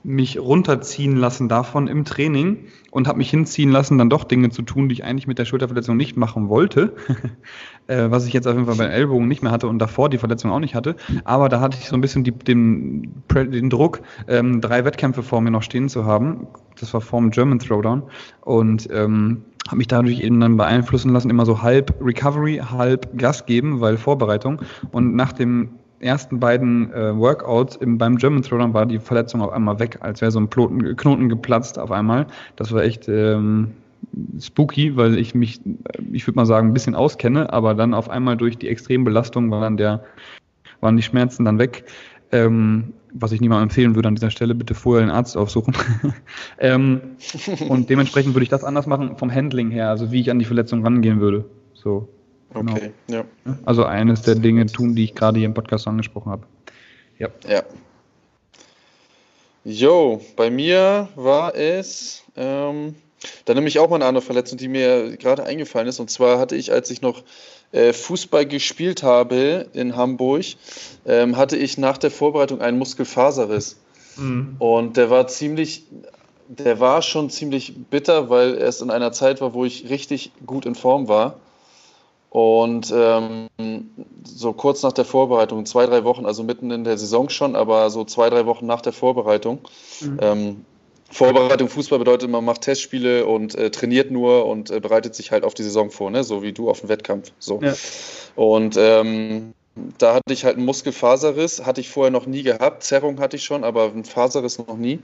mich 0.07 0.39
runterziehen 0.39 1.17
lassen 1.17 1.49
davon 1.49 1.89
im 1.89 2.05
Training 2.05 2.67
und 2.93 3.09
habe 3.09 3.19
mich 3.19 3.29
hinziehen 3.29 3.73
lassen, 3.73 3.99
dann 3.99 4.09
doch 4.09 4.23
Dinge 4.23 4.51
zu 4.51 4.63
tun, 4.63 4.89
die 4.89 4.93
ich 4.93 5.05
eigentlich 5.05 5.27
mit 5.27 5.41
der 5.41 5.45
Schulterverletzung 5.45 5.97
nicht 5.97 6.17
machen 6.17 6.49
wollte, 6.49 6.95
äh, 7.89 8.09
was 8.09 8.25
ich 8.25 8.33
jetzt 8.33 8.47
auf 8.47 8.55
jeden 8.55 8.67
Fall 8.67 8.77
bei 8.77 8.85
den 8.85 8.93
Ellbogen 8.93 9.27
nicht 9.27 9.43
mehr 9.43 9.51
hatte 9.51 9.67
und 9.67 9.81
davor 9.81 10.09
die 10.09 10.19
Verletzung 10.19 10.53
auch 10.53 10.61
nicht 10.61 10.77
hatte. 10.77 10.95
Aber 11.25 11.49
da 11.49 11.61
hatte 11.61 11.77
ich 11.81 11.89
so 11.89 11.97
ein 11.97 12.01
bisschen 12.01 12.23
die, 12.23 12.31
den, 12.31 13.25
den 13.35 13.69
Druck, 13.69 14.01
ähm, 14.29 14.61
drei 14.61 14.85
Wettkämpfe 14.85 15.25
vor 15.25 15.41
mir 15.41 15.51
noch 15.51 15.65
stehen 15.65 15.89
zu 15.89 16.05
haben. 16.05 16.47
Das 16.79 16.95
war 16.95 17.01
vorm 17.01 17.31
German 17.31 17.59
Throwdown 17.59 18.05
und 18.43 18.89
ähm, 18.93 19.43
habe 19.67 19.79
mich 19.79 19.89
dadurch 19.89 20.21
eben 20.21 20.39
dann 20.39 20.57
beeinflussen 20.57 21.13
lassen, 21.13 21.31
immer 21.31 21.47
so 21.47 21.63
halb 21.63 21.97
Recovery, 22.01 22.59
halb 22.59 23.19
Gas 23.19 23.45
geben, 23.45 23.81
weil 23.81 23.97
Vorbereitung. 23.97 24.61
Und 24.93 25.17
nach 25.17 25.33
dem 25.33 25.71
ersten 26.01 26.41
beiden 26.41 26.93
äh, 26.93 27.17
Workouts 27.17 27.77
im, 27.77 27.99
beim 27.99 28.17
German 28.17 28.43
Throwdown 28.43 28.75
war 28.75 28.87
die 28.87 28.99
Verletzung 28.99 29.41
auf 29.41 29.53
einmal 29.53 29.79
weg, 29.79 29.99
als 30.01 30.21
wäre 30.21 30.31
so 30.31 30.39
ein 30.39 30.49
Ploten, 30.49 30.97
Knoten 30.97 31.29
geplatzt 31.29 31.79
auf 31.79 31.91
einmal. 31.91 32.27
Das 32.57 32.73
war 32.73 32.83
echt 32.83 33.09
ähm, 33.09 33.73
spooky, 34.41 34.97
weil 34.97 35.19
ich 35.19 35.35
mich, 35.35 35.61
ich 36.13 36.27
würde 36.27 36.37
mal 36.37 36.47
sagen, 36.47 36.69
ein 36.69 36.75
bisschen 36.75 36.95
auskenne, 36.95 37.53
aber 37.53 37.75
dann 37.75 37.95
auf 37.95 38.11
einmal 38.11 38.37
durch 38.37 38.59
die 38.59 38.69
Extrembelastung 38.69 39.51
waren, 39.51 39.77
der, 39.77 40.05
waren 40.81 40.97
die 40.97 41.03
Schmerzen 41.03 41.45
dann 41.45 41.59
weg. 41.59 41.85
Ähm, 42.33 42.93
was 43.19 43.33
ich 43.33 43.41
niemandem 43.41 43.65
empfehlen 43.65 43.95
würde 43.95 44.09
an 44.09 44.15
dieser 44.15 44.31
Stelle, 44.31 44.55
bitte 44.55 44.75
vorher 44.75 45.07
den 45.07 45.11
Arzt 45.11 45.37
aufsuchen. 45.37 45.75
ähm, 46.59 47.01
und 47.69 47.89
dementsprechend 47.89 48.35
würde 48.35 48.43
ich 48.43 48.51
das 48.51 48.65
anders 48.65 48.87
machen 48.87 49.17
vom 49.17 49.33
Handling 49.33 49.71
her, 49.71 49.89
also 49.89 50.13
wie 50.13 50.21
ich 50.21 50.31
an 50.31 50.39
die 50.39 50.45
Verletzung 50.45 50.83
rangehen 50.83 51.21
würde. 51.21 51.47
So. 51.73 52.09
Genau. 52.61 52.73
Okay, 52.73 52.93
ja. 53.09 53.25
Also 53.65 53.85
eines 53.85 54.23
der 54.23 54.35
Dinge 54.37 54.67
tun, 54.67 54.95
die 54.95 55.05
ich 55.05 55.15
gerade 55.15 55.39
hier 55.39 55.47
im 55.47 55.55
Podcast 55.55 55.87
angesprochen 55.87 56.31
habe. 56.31 56.47
Ja. 57.19 57.29
Ja. 57.49 57.63
Jo, 59.65 60.21
bei 60.37 60.51
mir 60.51 61.09
war 61.17 61.57
es, 61.57 62.23
ähm, 62.37 62.95
da 63.45 63.55
nehme 63.55 63.67
ich 63.67 63.79
auch 63.79 63.89
mal 63.91 63.97
eine 63.97 64.05
andere 64.05 64.25
Verletzung, 64.25 64.59
die 64.59 64.69
mir 64.69 65.17
gerade 65.17 65.45
eingefallen 65.45 65.89
ist. 65.89 65.99
Und 65.99 66.09
zwar 66.11 66.39
hatte 66.39 66.55
ich, 66.55 66.73
als 66.73 66.91
ich 66.91 67.03
noch 67.03 67.25
äh, 67.73 67.93
Fußball 67.93 68.47
gespielt 68.47 69.03
habe 69.03 69.67
in 69.73 69.97
Hamburg, 69.97 70.45
ähm, 71.05 71.37
hatte 71.37 71.57
ich 71.57 71.79
nach 71.79 71.99
der 71.99 72.13
Vorbereitung 72.13 72.61
einen 72.61 72.79
Muskelfaserriss. 72.79 73.77
Mhm. 74.17 74.57
Und 74.61 74.97
der 74.97 75.11
war 75.11 75.27
ziemlich, 75.27 75.85
der 76.49 76.79
war 76.79 77.03
schon 77.03 77.29
ziemlich 77.29 77.75
bitter, 77.91 78.31
weil 78.31 78.55
es 78.55 78.81
in 78.81 78.91
einer 78.91 79.11
Zeit 79.11 79.41
war, 79.41 79.53
wo 79.53 79.65
ich 79.65 79.91
richtig 79.91 80.31
gut 80.47 80.65
in 80.65 80.75
Form 80.77 81.09
war. 81.09 81.41
Und 82.37 82.93
ähm, 82.95 83.49
so 84.23 84.53
kurz 84.53 84.83
nach 84.83 84.93
der 84.93 85.07
Vorbereitung, 85.07 85.65
zwei, 85.65 85.87
drei 85.87 86.05
Wochen, 86.05 86.27
also 86.27 86.43
mitten 86.43 86.71
in 86.71 86.85
der 86.85 86.99
Saison 86.99 87.31
schon, 87.31 87.57
aber 87.57 87.89
so 87.89 88.05
zwei, 88.05 88.29
drei 88.29 88.45
Wochen 88.45 88.67
nach 88.67 88.83
der 88.83 88.93
Vorbereitung. 88.93 89.61
Mhm. 90.03 90.19
Ähm, 90.21 90.65
Vorbereitung 91.11 91.71
Fußball 91.71 91.99
bedeutet, 91.99 92.29
man 92.29 92.45
macht 92.45 92.61
Testspiele 92.61 93.25
und 93.25 93.55
äh, 93.55 93.71
trainiert 93.71 94.11
nur 94.11 94.45
und 94.45 94.71
äh, 94.71 94.81
bereitet 94.81 95.15
sich 95.15 95.33
halt 95.33 95.45
auf 95.45 95.55
die 95.55 95.63
Saison 95.63 95.91
vor, 95.91 96.11
ne? 96.11 96.25
so 96.25 96.43
wie 96.43 96.53
du 96.53 96.69
auf 96.69 96.81
den 96.81 96.91
Wettkampf. 96.91 97.33
So. 97.39 97.59
Ja. 97.63 97.73
Und 98.35 98.77
ähm, 98.79 99.55
da 99.97 100.13
hatte 100.13 100.35
ich 100.35 100.45
halt 100.45 100.59
einen 100.59 100.67
Muskelfaserriss, 100.67 101.65
hatte 101.65 101.81
ich 101.81 101.89
vorher 101.89 102.11
noch 102.11 102.27
nie 102.27 102.43
gehabt. 102.43 102.83
Zerrung 102.83 103.19
hatte 103.19 103.37
ich 103.37 103.45
schon, 103.45 103.65
aber 103.65 103.85
einen 103.85 104.05
Faserriss 104.05 104.59
noch 104.59 104.77
nie. 104.77 104.99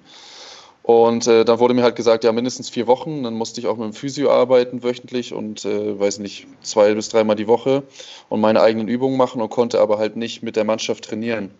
Und 0.82 1.28
äh, 1.28 1.44
dann 1.44 1.60
wurde 1.60 1.74
mir 1.74 1.84
halt 1.84 1.94
gesagt, 1.94 2.24
ja, 2.24 2.32
mindestens 2.32 2.68
vier 2.68 2.86
Wochen. 2.86 3.22
Dann 3.22 3.34
musste 3.34 3.60
ich 3.60 3.68
auch 3.68 3.76
mit 3.76 3.86
dem 3.86 3.92
Physio 3.92 4.30
arbeiten 4.30 4.82
wöchentlich 4.82 5.32
und, 5.32 5.64
äh, 5.64 5.98
weiß 5.98 6.18
nicht, 6.18 6.46
zwei 6.62 6.94
bis 6.94 7.08
dreimal 7.08 7.36
die 7.36 7.46
Woche 7.46 7.84
und 8.28 8.40
meine 8.40 8.60
eigenen 8.60 8.88
Übungen 8.88 9.16
machen 9.16 9.40
und 9.40 9.50
konnte 9.50 9.80
aber 9.80 9.98
halt 9.98 10.16
nicht 10.16 10.42
mit 10.42 10.56
der 10.56 10.64
Mannschaft 10.64 11.04
trainieren. 11.04 11.52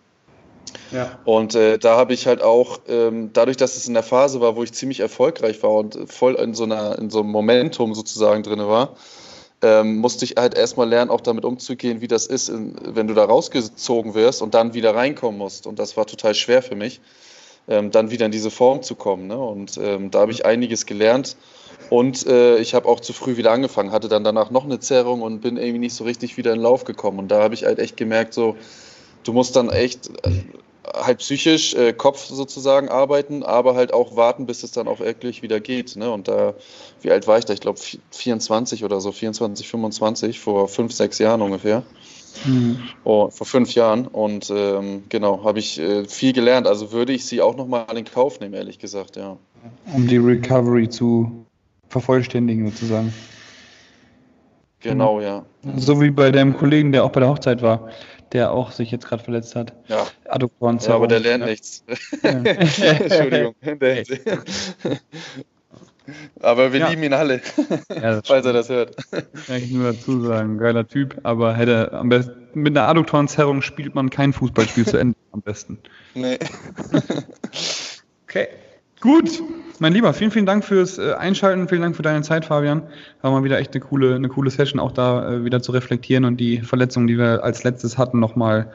Ja. 0.90 1.18
Und 1.24 1.54
äh, 1.54 1.78
da 1.78 1.96
habe 1.96 2.14
ich 2.14 2.26
halt 2.26 2.42
auch, 2.42 2.80
ähm, 2.88 3.30
dadurch, 3.32 3.56
dass 3.56 3.76
es 3.76 3.86
in 3.86 3.94
der 3.94 4.02
Phase 4.02 4.40
war, 4.40 4.56
wo 4.56 4.62
ich 4.62 4.72
ziemlich 4.72 5.00
erfolgreich 5.00 5.62
war 5.62 5.72
und 5.72 5.98
voll 6.06 6.34
in 6.34 6.54
so, 6.54 6.64
einer, 6.64 6.98
in 6.98 7.10
so 7.10 7.20
einem 7.20 7.30
Momentum 7.30 7.94
sozusagen 7.94 8.42
drin 8.42 8.60
war, 8.60 8.96
ähm, 9.60 9.98
musste 9.98 10.24
ich 10.24 10.34
halt 10.36 10.54
erstmal 10.54 10.88
lernen, 10.88 11.10
auch 11.10 11.20
damit 11.20 11.44
umzugehen, 11.44 12.00
wie 12.00 12.08
das 12.08 12.26
ist, 12.26 12.48
in, 12.48 12.74
wenn 12.82 13.06
du 13.06 13.14
da 13.14 13.24
rausgezogen 13.24 14.14
wirst 14.14 14.42
und 14.42 14.54
dann 14.54 14.74
wieder 14.74 14.94
reinkommen 14.94 15.38
musst. 15.38 15.68
Und 15.68 15.78
das 15.78 15.96
war 15.96 16.06
total 16.06 16.34
schwer 16.34 16.62
für 16.62 16.74
mich 16.74 17.00
ähm, 17.68 17.90
dann 17.90 18.10
wieder 18.10 18.26
in 18.26 18.32
diese 18.32 18.50
Form 18.50 18.82
zu 18.82 18.94
kommen. 18.94 19.26
Ne? 19.26 19.38
Und 19.38 19.78
ähm, 19.78 20.10
da 20.10 20.20
habe 20.20 20.32
ich 20.32 20.44
einiges 20.44 20.86
gelernt. 20.86 21.36
Und 21.90 22.26
äh, 22.26 22.58
ich 22.58 22.74
habe 22.74 22.88
auch 22.88 23.00
zu 23.00 23.12
früh 23.12 23.36
wieder 23.36 23.52
angefangen, 23.52 23.92
hatte 23.92 24.08
dann 24.08 24.24
danach 24.24 24.50
noch 24.50 24.64
eine 24.64 24.80
Zerrung 24.80 25.22
und 25.22 25.40
bin 25.40 25.56
irgendwie 25.56 25.78
nicht 25.78 25.94
so 25.94 26.04
richtig 26.04 26.36
wieder 26.36 26.52
in 26.52 26.60
Lauf 26.60 26.84
gekommen. 26.84 27.18
Und 27.18 27.28
da 27.28 27.42
habe 27.42 27.54
ich 27.54 27.64
halt 27.64 27.78
echt 27.78 27.96
gemerkt, 27.96 28.34
so, 28.34 28.56
du 29.24 29.32
musst 29.32 29.56
dann 29.56 29.68
echt 29.68 30.08
äh, 30.24 30.30
halt 30.94 31.18
psychisch, 31.18 31.74
äh, 31.74 31.92
Kopf 31.92 32.26
sozusagen 32.26 32.88
arbeiten, 32.88 33.42
aber 33.42 33.74
halt 33.74 33.92
auch 33.92 34.16
warten, 34.16 34.46
bis 34.46 34.62
es 34.62 34.72
dann 34.72 34.88
auch 34.88 35.00
wirklich 35.00 35.42
wieder 35.42 35.60
geht. 35.60 35.96
Ne? 35.96 36.10
Und 36.10 36.28
da, 36.28 36.54
wie 37.00 37.10
alt 37.10 37.26
war 37.26 37.38
ich 37.38 37.44
da? 37.44 37.52
Ich 37.52 37.60
glaube 37.60 37.78
24 38.10 38.84
oder 38.84 39.00
so, 39.00 39.12
24, 39.12 39.68
25, 39.68 40.40
vor 40.40 40.68
fünf, 40.68 40.92
sechs 40.92 41.18
Jahren 41.18 41.42
ungefähr. 41.42 41.82
Mhm. 42.44 42.78
Oh, 43.04 43.30
vor 43.30 43.46
fünf 43.46 43.74
Jahren. 43.74 44.06
Und 44.06 44.50
ähm, 44.50 45.04
genau, 45.08 45.44
habe 45.44 45.58
ich 45.58 45.78
äh, 45.78 46.04
viel 46.04 46.32
gelernt. 46.32 46.66
Also 46.66 46.92
würde 46.92 47.12
ich 47.12 47.26
sie 47.26 47.40
auch 47.40 47.56
nochmal 47.56 47.96
in 47.96 48.04
Kauf 48.04 48.40
nehmen, 48.40 48.54
ehrlich 48.54 48.78
gesagt, 48.78 49.16
ja. 49.16 49.36
Um 49.94 50.08
die 50.08 50.16
Recovery 50.16 50.88
zu 50.88 51.46
vervollständigen, 51.88 52.70
sozusagen. 52.70 53.12
Genau, 54.80 55.20
ja. 55.20 55.44
So 55.76 56.00
wie 56.00 56.10
bei 56.10 56.32
deinem 56.32 56.56
Kollegen, 56.56 56.90
der 56.90 57.04
auch 57.04 57.12
bei 57.12 57.20
der 57.20 57.28
Hochzeit 57.28 57.62
war, 57.62 57.90
der 58.32 58.50
auch 58.50 58.72
sich 58.72 58.90
jetzt 58.90 59.06
gerade 59.06 59.22
verletzt 59.22 59.54
hat. 59.54 59.72
Ja. 59.86 60.06
ja, 60.26 60.94
aber 60.94 61.06
der 61.06 61.20
lernt 61.20 61.44
ja. 61.44 61.50
nichts. 61.50 61.84
Ja. 62.22 62.30
Entschuldigung. 62.30 63.54
Aber 66.40 66.72
wir 66.72 66.80
ja. 66.80 66.88
lieben 66.88 67.02
ihn 67.02 67.12
alle, 67.12 67.40
ja, 67.94 68.20
falls 68.24 68.46
er 68.46 68.52
das 68.52 68.68
hört. 68.68 68.96
Kann 69.10 69.56
ich 69.56 69.70
nur 69.70 69.92
dazu 69.92 70.20
sagen, 70.22 70.58
geiler 70.58 70.86
Typ, 70.86 71.18
aber 71.22 71.54
hätte 71.54 71.92
am 71.92 72.08
besten 72.08 72.42
mit 72.54 72.76
einer 72.76 72.88
Adduktorenzerrung 72.88 73.62
spielt 73.62 73.94
man 73.94 74.10
kein 74.10 74.32
Fußballspiel 74.32 74.86
zu 74.86 74.96
Ende 74.98 75.16
am 75.32 75.42
besten. 75.42 75.78
Nee. 76.14 76.38
okay. 78.24 78.48
Gut, 79.00 79.42
mein 79.80 79.92
Lieber, 79.92 80.12
vielen, 80.12 80.30
vielen 80.30 80.46
Dank 80.46 80.64
fürs 80.64 80.96
äh, 80.96 81.14
Einschalten, 81.14 81.66
vielen 81.66 81.82
Dank 81.82 81.96
für 81.96 82.02
deine 82.02 82.22
Zeit, 82.22 82.44
Fabian. 82.44 82.84
War 83.20 83.32
mal 83.32 83.42
wieder 83.42 83.58
echt 83.58 83.74
eine 83.74 83.80
coole, 83.80 84.14
eine 84.14 84.28
coole 84.28 84.48
Session, 84.48 84.78
auch 84.78 84.92
da 84.92 85.28
äh, 85.28 85.44
wieder 85.44 85.60
zu 85.60 85.72
reflektieren 85.72 86.24
und 86.24 86.36
die 86.36 86.60
Verletzungen, 86.60 87.08
die 87.08 87.18
wir 87.18 87.42
als 87.42 87.64
letztes 87.64 87.98
hatten, 87.98 88.20
nochmal 88.20 88.72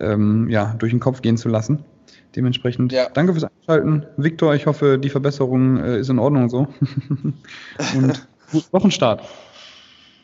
ähm, 0.00 0.48
ja, 0.50 0.74
durch 0.78 0.92
den 0.92 1.00
Kopf 1.00 1.22
gehen 1.22 1.36
zu 1.36 1.48
lassen. 1.48 1.84
Dementsprechend 2.34 2.92
ja. 2.92 3.08
danke 3.12 3.32
fürs 3.32 3.44
Einschalten. 3.44 4.06
Viktor, 4.16 4.54
ich 4.54 4.66
hoffe, 4.66 4.98
die 4.98 5.08
Verbesserung 5.08 5.78
äh, 5.78 5.98
ist 5.98 6.10
in 6.10 6.18
Ordnung 6.18 6.50
so. 6.50 6.68
und 7.96 8.28
guten 8.52 8.72
Wochenstart. 8.72 9.22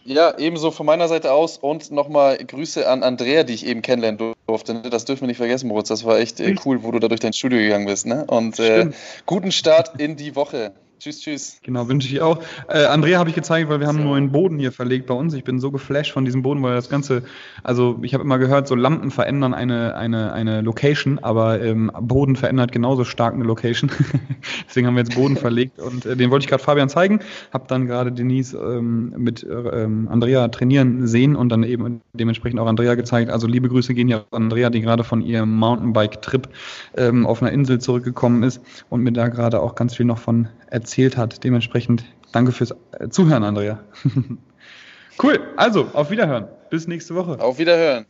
Ja, 0.04 0.36
ebenso 0.36 0.72
von 0.72 0.84
meiner 0.84 1.06
Seite 1.06 1.32
aus 1.32 1.58
und 1.58 1.92
nochmal 1.92 2.38
Grüße 2.38 2.88
an 2.88 3.02
Andrea, 3.02 3.44
die 3.44 3.54
ich 3.54 3.66
eben 3.66 3.82
kennenlernen 3.82 4.34
durfte. 4.46 4.74
Ne? 4.74 4.90
Das 4.90 5.04
dürfen 5.04 5.22
wir 5.22 5.28
nicht 5.28 5.36
vergessen, 5.36 5.68
Moritz. 5.68 5.88
Das 5.88 6.04
war 6.04 6.18
echt 6.18 6.40
äh, 6.40 6.56
cool, 6.64 6.82
wo 6.82 6.90
du 6.90 6.98
da 6.98 7.08
durch 7.08 7.20
dein 7.20 7.32
Studio 7.32 7.58
gegangen 7.58 7.86
bist. 7.86 8.06
Ne? 8.06 8.24
Und 8.26 8.58
äh, 8.58 8.90
guten 9.26 9.52
Start 9.52 10.00
in 10.00 10.16
die 10.16 10.34
Woche. 10.34 10.72
Tschüss, 11.02 11.18
tschüss. 11.18 11.58
Genau, 11.64 11.88
wünsche 11.88 12.06
ich 12.06 12.20
auch. 12.20 12.40
Äh, 12.68 12.84
Andrea 12.84 13.18
habe 13.18 13.28
ich 13.28 13.34
gezeigt, 13.34 13.68
weil 13.68 13.80
wir 13.80 13.88
haben 13.88 13.96
so. 13.96 14.02
einen 14.02 14.08
neuen 14.08 14.30
Boden 14.30 14.60
hier 14.60 14.70
verlegt 14.70 15.08
bei 15.08 15.14
uns. 15.14 15.34
Ich 15.34 15.42
bin 15.42 15.58
so 15.58 15.72
geflasht 15.72 16.12
von 16.12 16.24
diesem 16.24 16.42
Boden, 16.42 16.62
weil 16.62 16.76
das 16.76 16.88
Ganze, 16.88 17.24
also 17.64 17.98
ich 18.02 18.14
habe 18.14 18.22
immer 18.22 18.38
gehört, 18.38 18.68
so 18.68 18.76
Lampen 18.76 19.10
verändern 19.10 19.52
eine, 19.52 19.96
eine, 19.96 20.32
eine 20.32 20.60
Location, 20.60 21.18
aber 21.18 21.60
ähm, 21.60 21.90
Boden 22.02 22.36
verändert 22.36 22.70
genauso 22.70 23.02
stark 23.02 23.34
eine 23.34 23.42
Location. 23.42 23.90
Deswegen 24.68 24.86
haben 24.86 24.94
wir 24.94 25.02
jetzt 25.02 25.16
Boden 25.16 25.36
verlegt 25.36 25.80
und 25.80 26.06
äh, 26.06 26.14
den 26.14 26.30
wollte 26.30 26.44
ich 26.44 26.48
gerade 26.48 26.62
Fabian 26.62 26.88
zeigen. 26.88 27.18
Habe 27.52 27.64
dann 27.66 27.86
gerade 27.86 28.12
Denise 28.12 28.54
ähm, 28.56 29.12
mit 29.16 29.42
äh, 29.42 29.88
Andrea 30.08 30.46
trainieren 30.46 31.08
sehen 31.08 31.34
und 31.34 31.48
dann 31.48 31.64
eben 31.64 32.00
dementsprechend 32.12 32.60
auch 32.60 32.68
Andrea 32.68 32.94
gezeigt. 32.94 33.28
Also 33.28 33.48
liebe 33.48 33.68
Grüße 33.68 33.92
gehen 33.94 34.06
hier 34.06 34.24
an 34.30 34.44
Andrea, 34.44 34.70
die 34.70 34.80
gerade 34.80 35.02
von 35.02 35.20
ihrem 35.20 35.52
Mountainbike-Trip 35.56 36.48
ähm, 36.96 37.26
auf 37.26 37.42
einer 37.42 37.50
Insel 37.50 37.80
zurückgekommen 37.80 38.44
ist 38.44 38.60
und 38.88 39.02
mir 39.02 39.10
da 39.10 39.26
gerade 39.26 39.58
auch 39.58 39.74
ganz 39.74 39.96
viel 39.96 40.06
noch 40.06 40.18
von 40.18 40.46
erzählt 40.68 40.91
hat. 40.98 41.44
Dementsprechend 41.44 42.04
danke 42.32 42.52
fürs 42.52 42.74
äh, 42.92 43.08
Zuhören, 43.08 43.44
Andrea. 43.44 43.82
cool, 45.22 45.40
also 45.56 45.88
auf 45.92 46.10
Wiederhören. 46.10 46.48
Bis 46.70 46.86
nächste 46.86 47.14
Woche. 47.14 47.40
Auf 47.40 47.58
Wiederhören. 47.58 48.06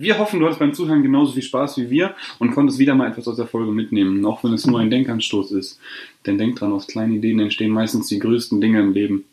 Wir 0.00 0.16
hoffen, 0.16 0.38
du 0.38 0.46
hattest 0.46 0.60
beim 0.60 0.74
Zuhören 0.74 1.02
genauso 1.02 1.32
viel 1.32 1.42
Spaß 1.42 1.76
wie 1.78 1.90
wir 1.90 2.14
und 2.38 2.52
konntest 2.52 2.78
wieder 2.78 2.94
mal 2.94 3.10
etwas 3.10 3.26
aus 3.26 3.34
der 3.34 3.48
Folge 3.48 3.72
mitnehmen, 3.72 4.24
auch 4.24 4.44
wenn 4.44 4.52
es 4.52 4.64
nur 4.64 4.78
ein 4.78 4.90
Denkanstoß 4.90 5.50
ist. 5.50 5.80
Denn 6.24 6.38
denk 6.38 6.54
dran, 6.54 6.72
aus 6.72 6.86
kleinen 6.86 7.14
Ideen 7.14 7.40
entstehen 7.40 7.72
meistens 7.72 8.06
die 8.06 8.20
größten 8.20 8.60
Dinge 8.60 8.78
im 8.78 8.92
Leben. 8.92 9.24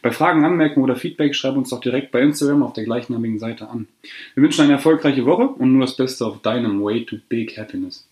Bei 0.00 0.12
Fragen, 0.12 0.46
Anmerkungen 0.46 0.84
oder 0.84 0.96
Feedback 0.96 1.34
schreib 1.34 1.58
uns 1.58 1.68
doch 1.68 1.80
direkt 1.80 2.10
bei 2.10 2.22
Instagram 2.22 2.62
auf 2.62 2.72
der 2.72 2.84
gleichnamigen 2.84 3.38
Seite 3.38 3.68
an. 3.68 3.86
Wir 4.34 4.44
wünschen 4.44 4.62
eine 4.62 4.72
erfolgreiche 4.72 5.26
Woche 5.26 5.46
und 5.46 5.72
nur 5.74 5.82
das 5.82 5.96
Beste 5.96 6.24
auf 6.24 6.40
deinem 6.40 6.82
Way 6.82 7.04
to 7.04 7.16
Big 7.28 7.58
Happiness. 7.58 8.06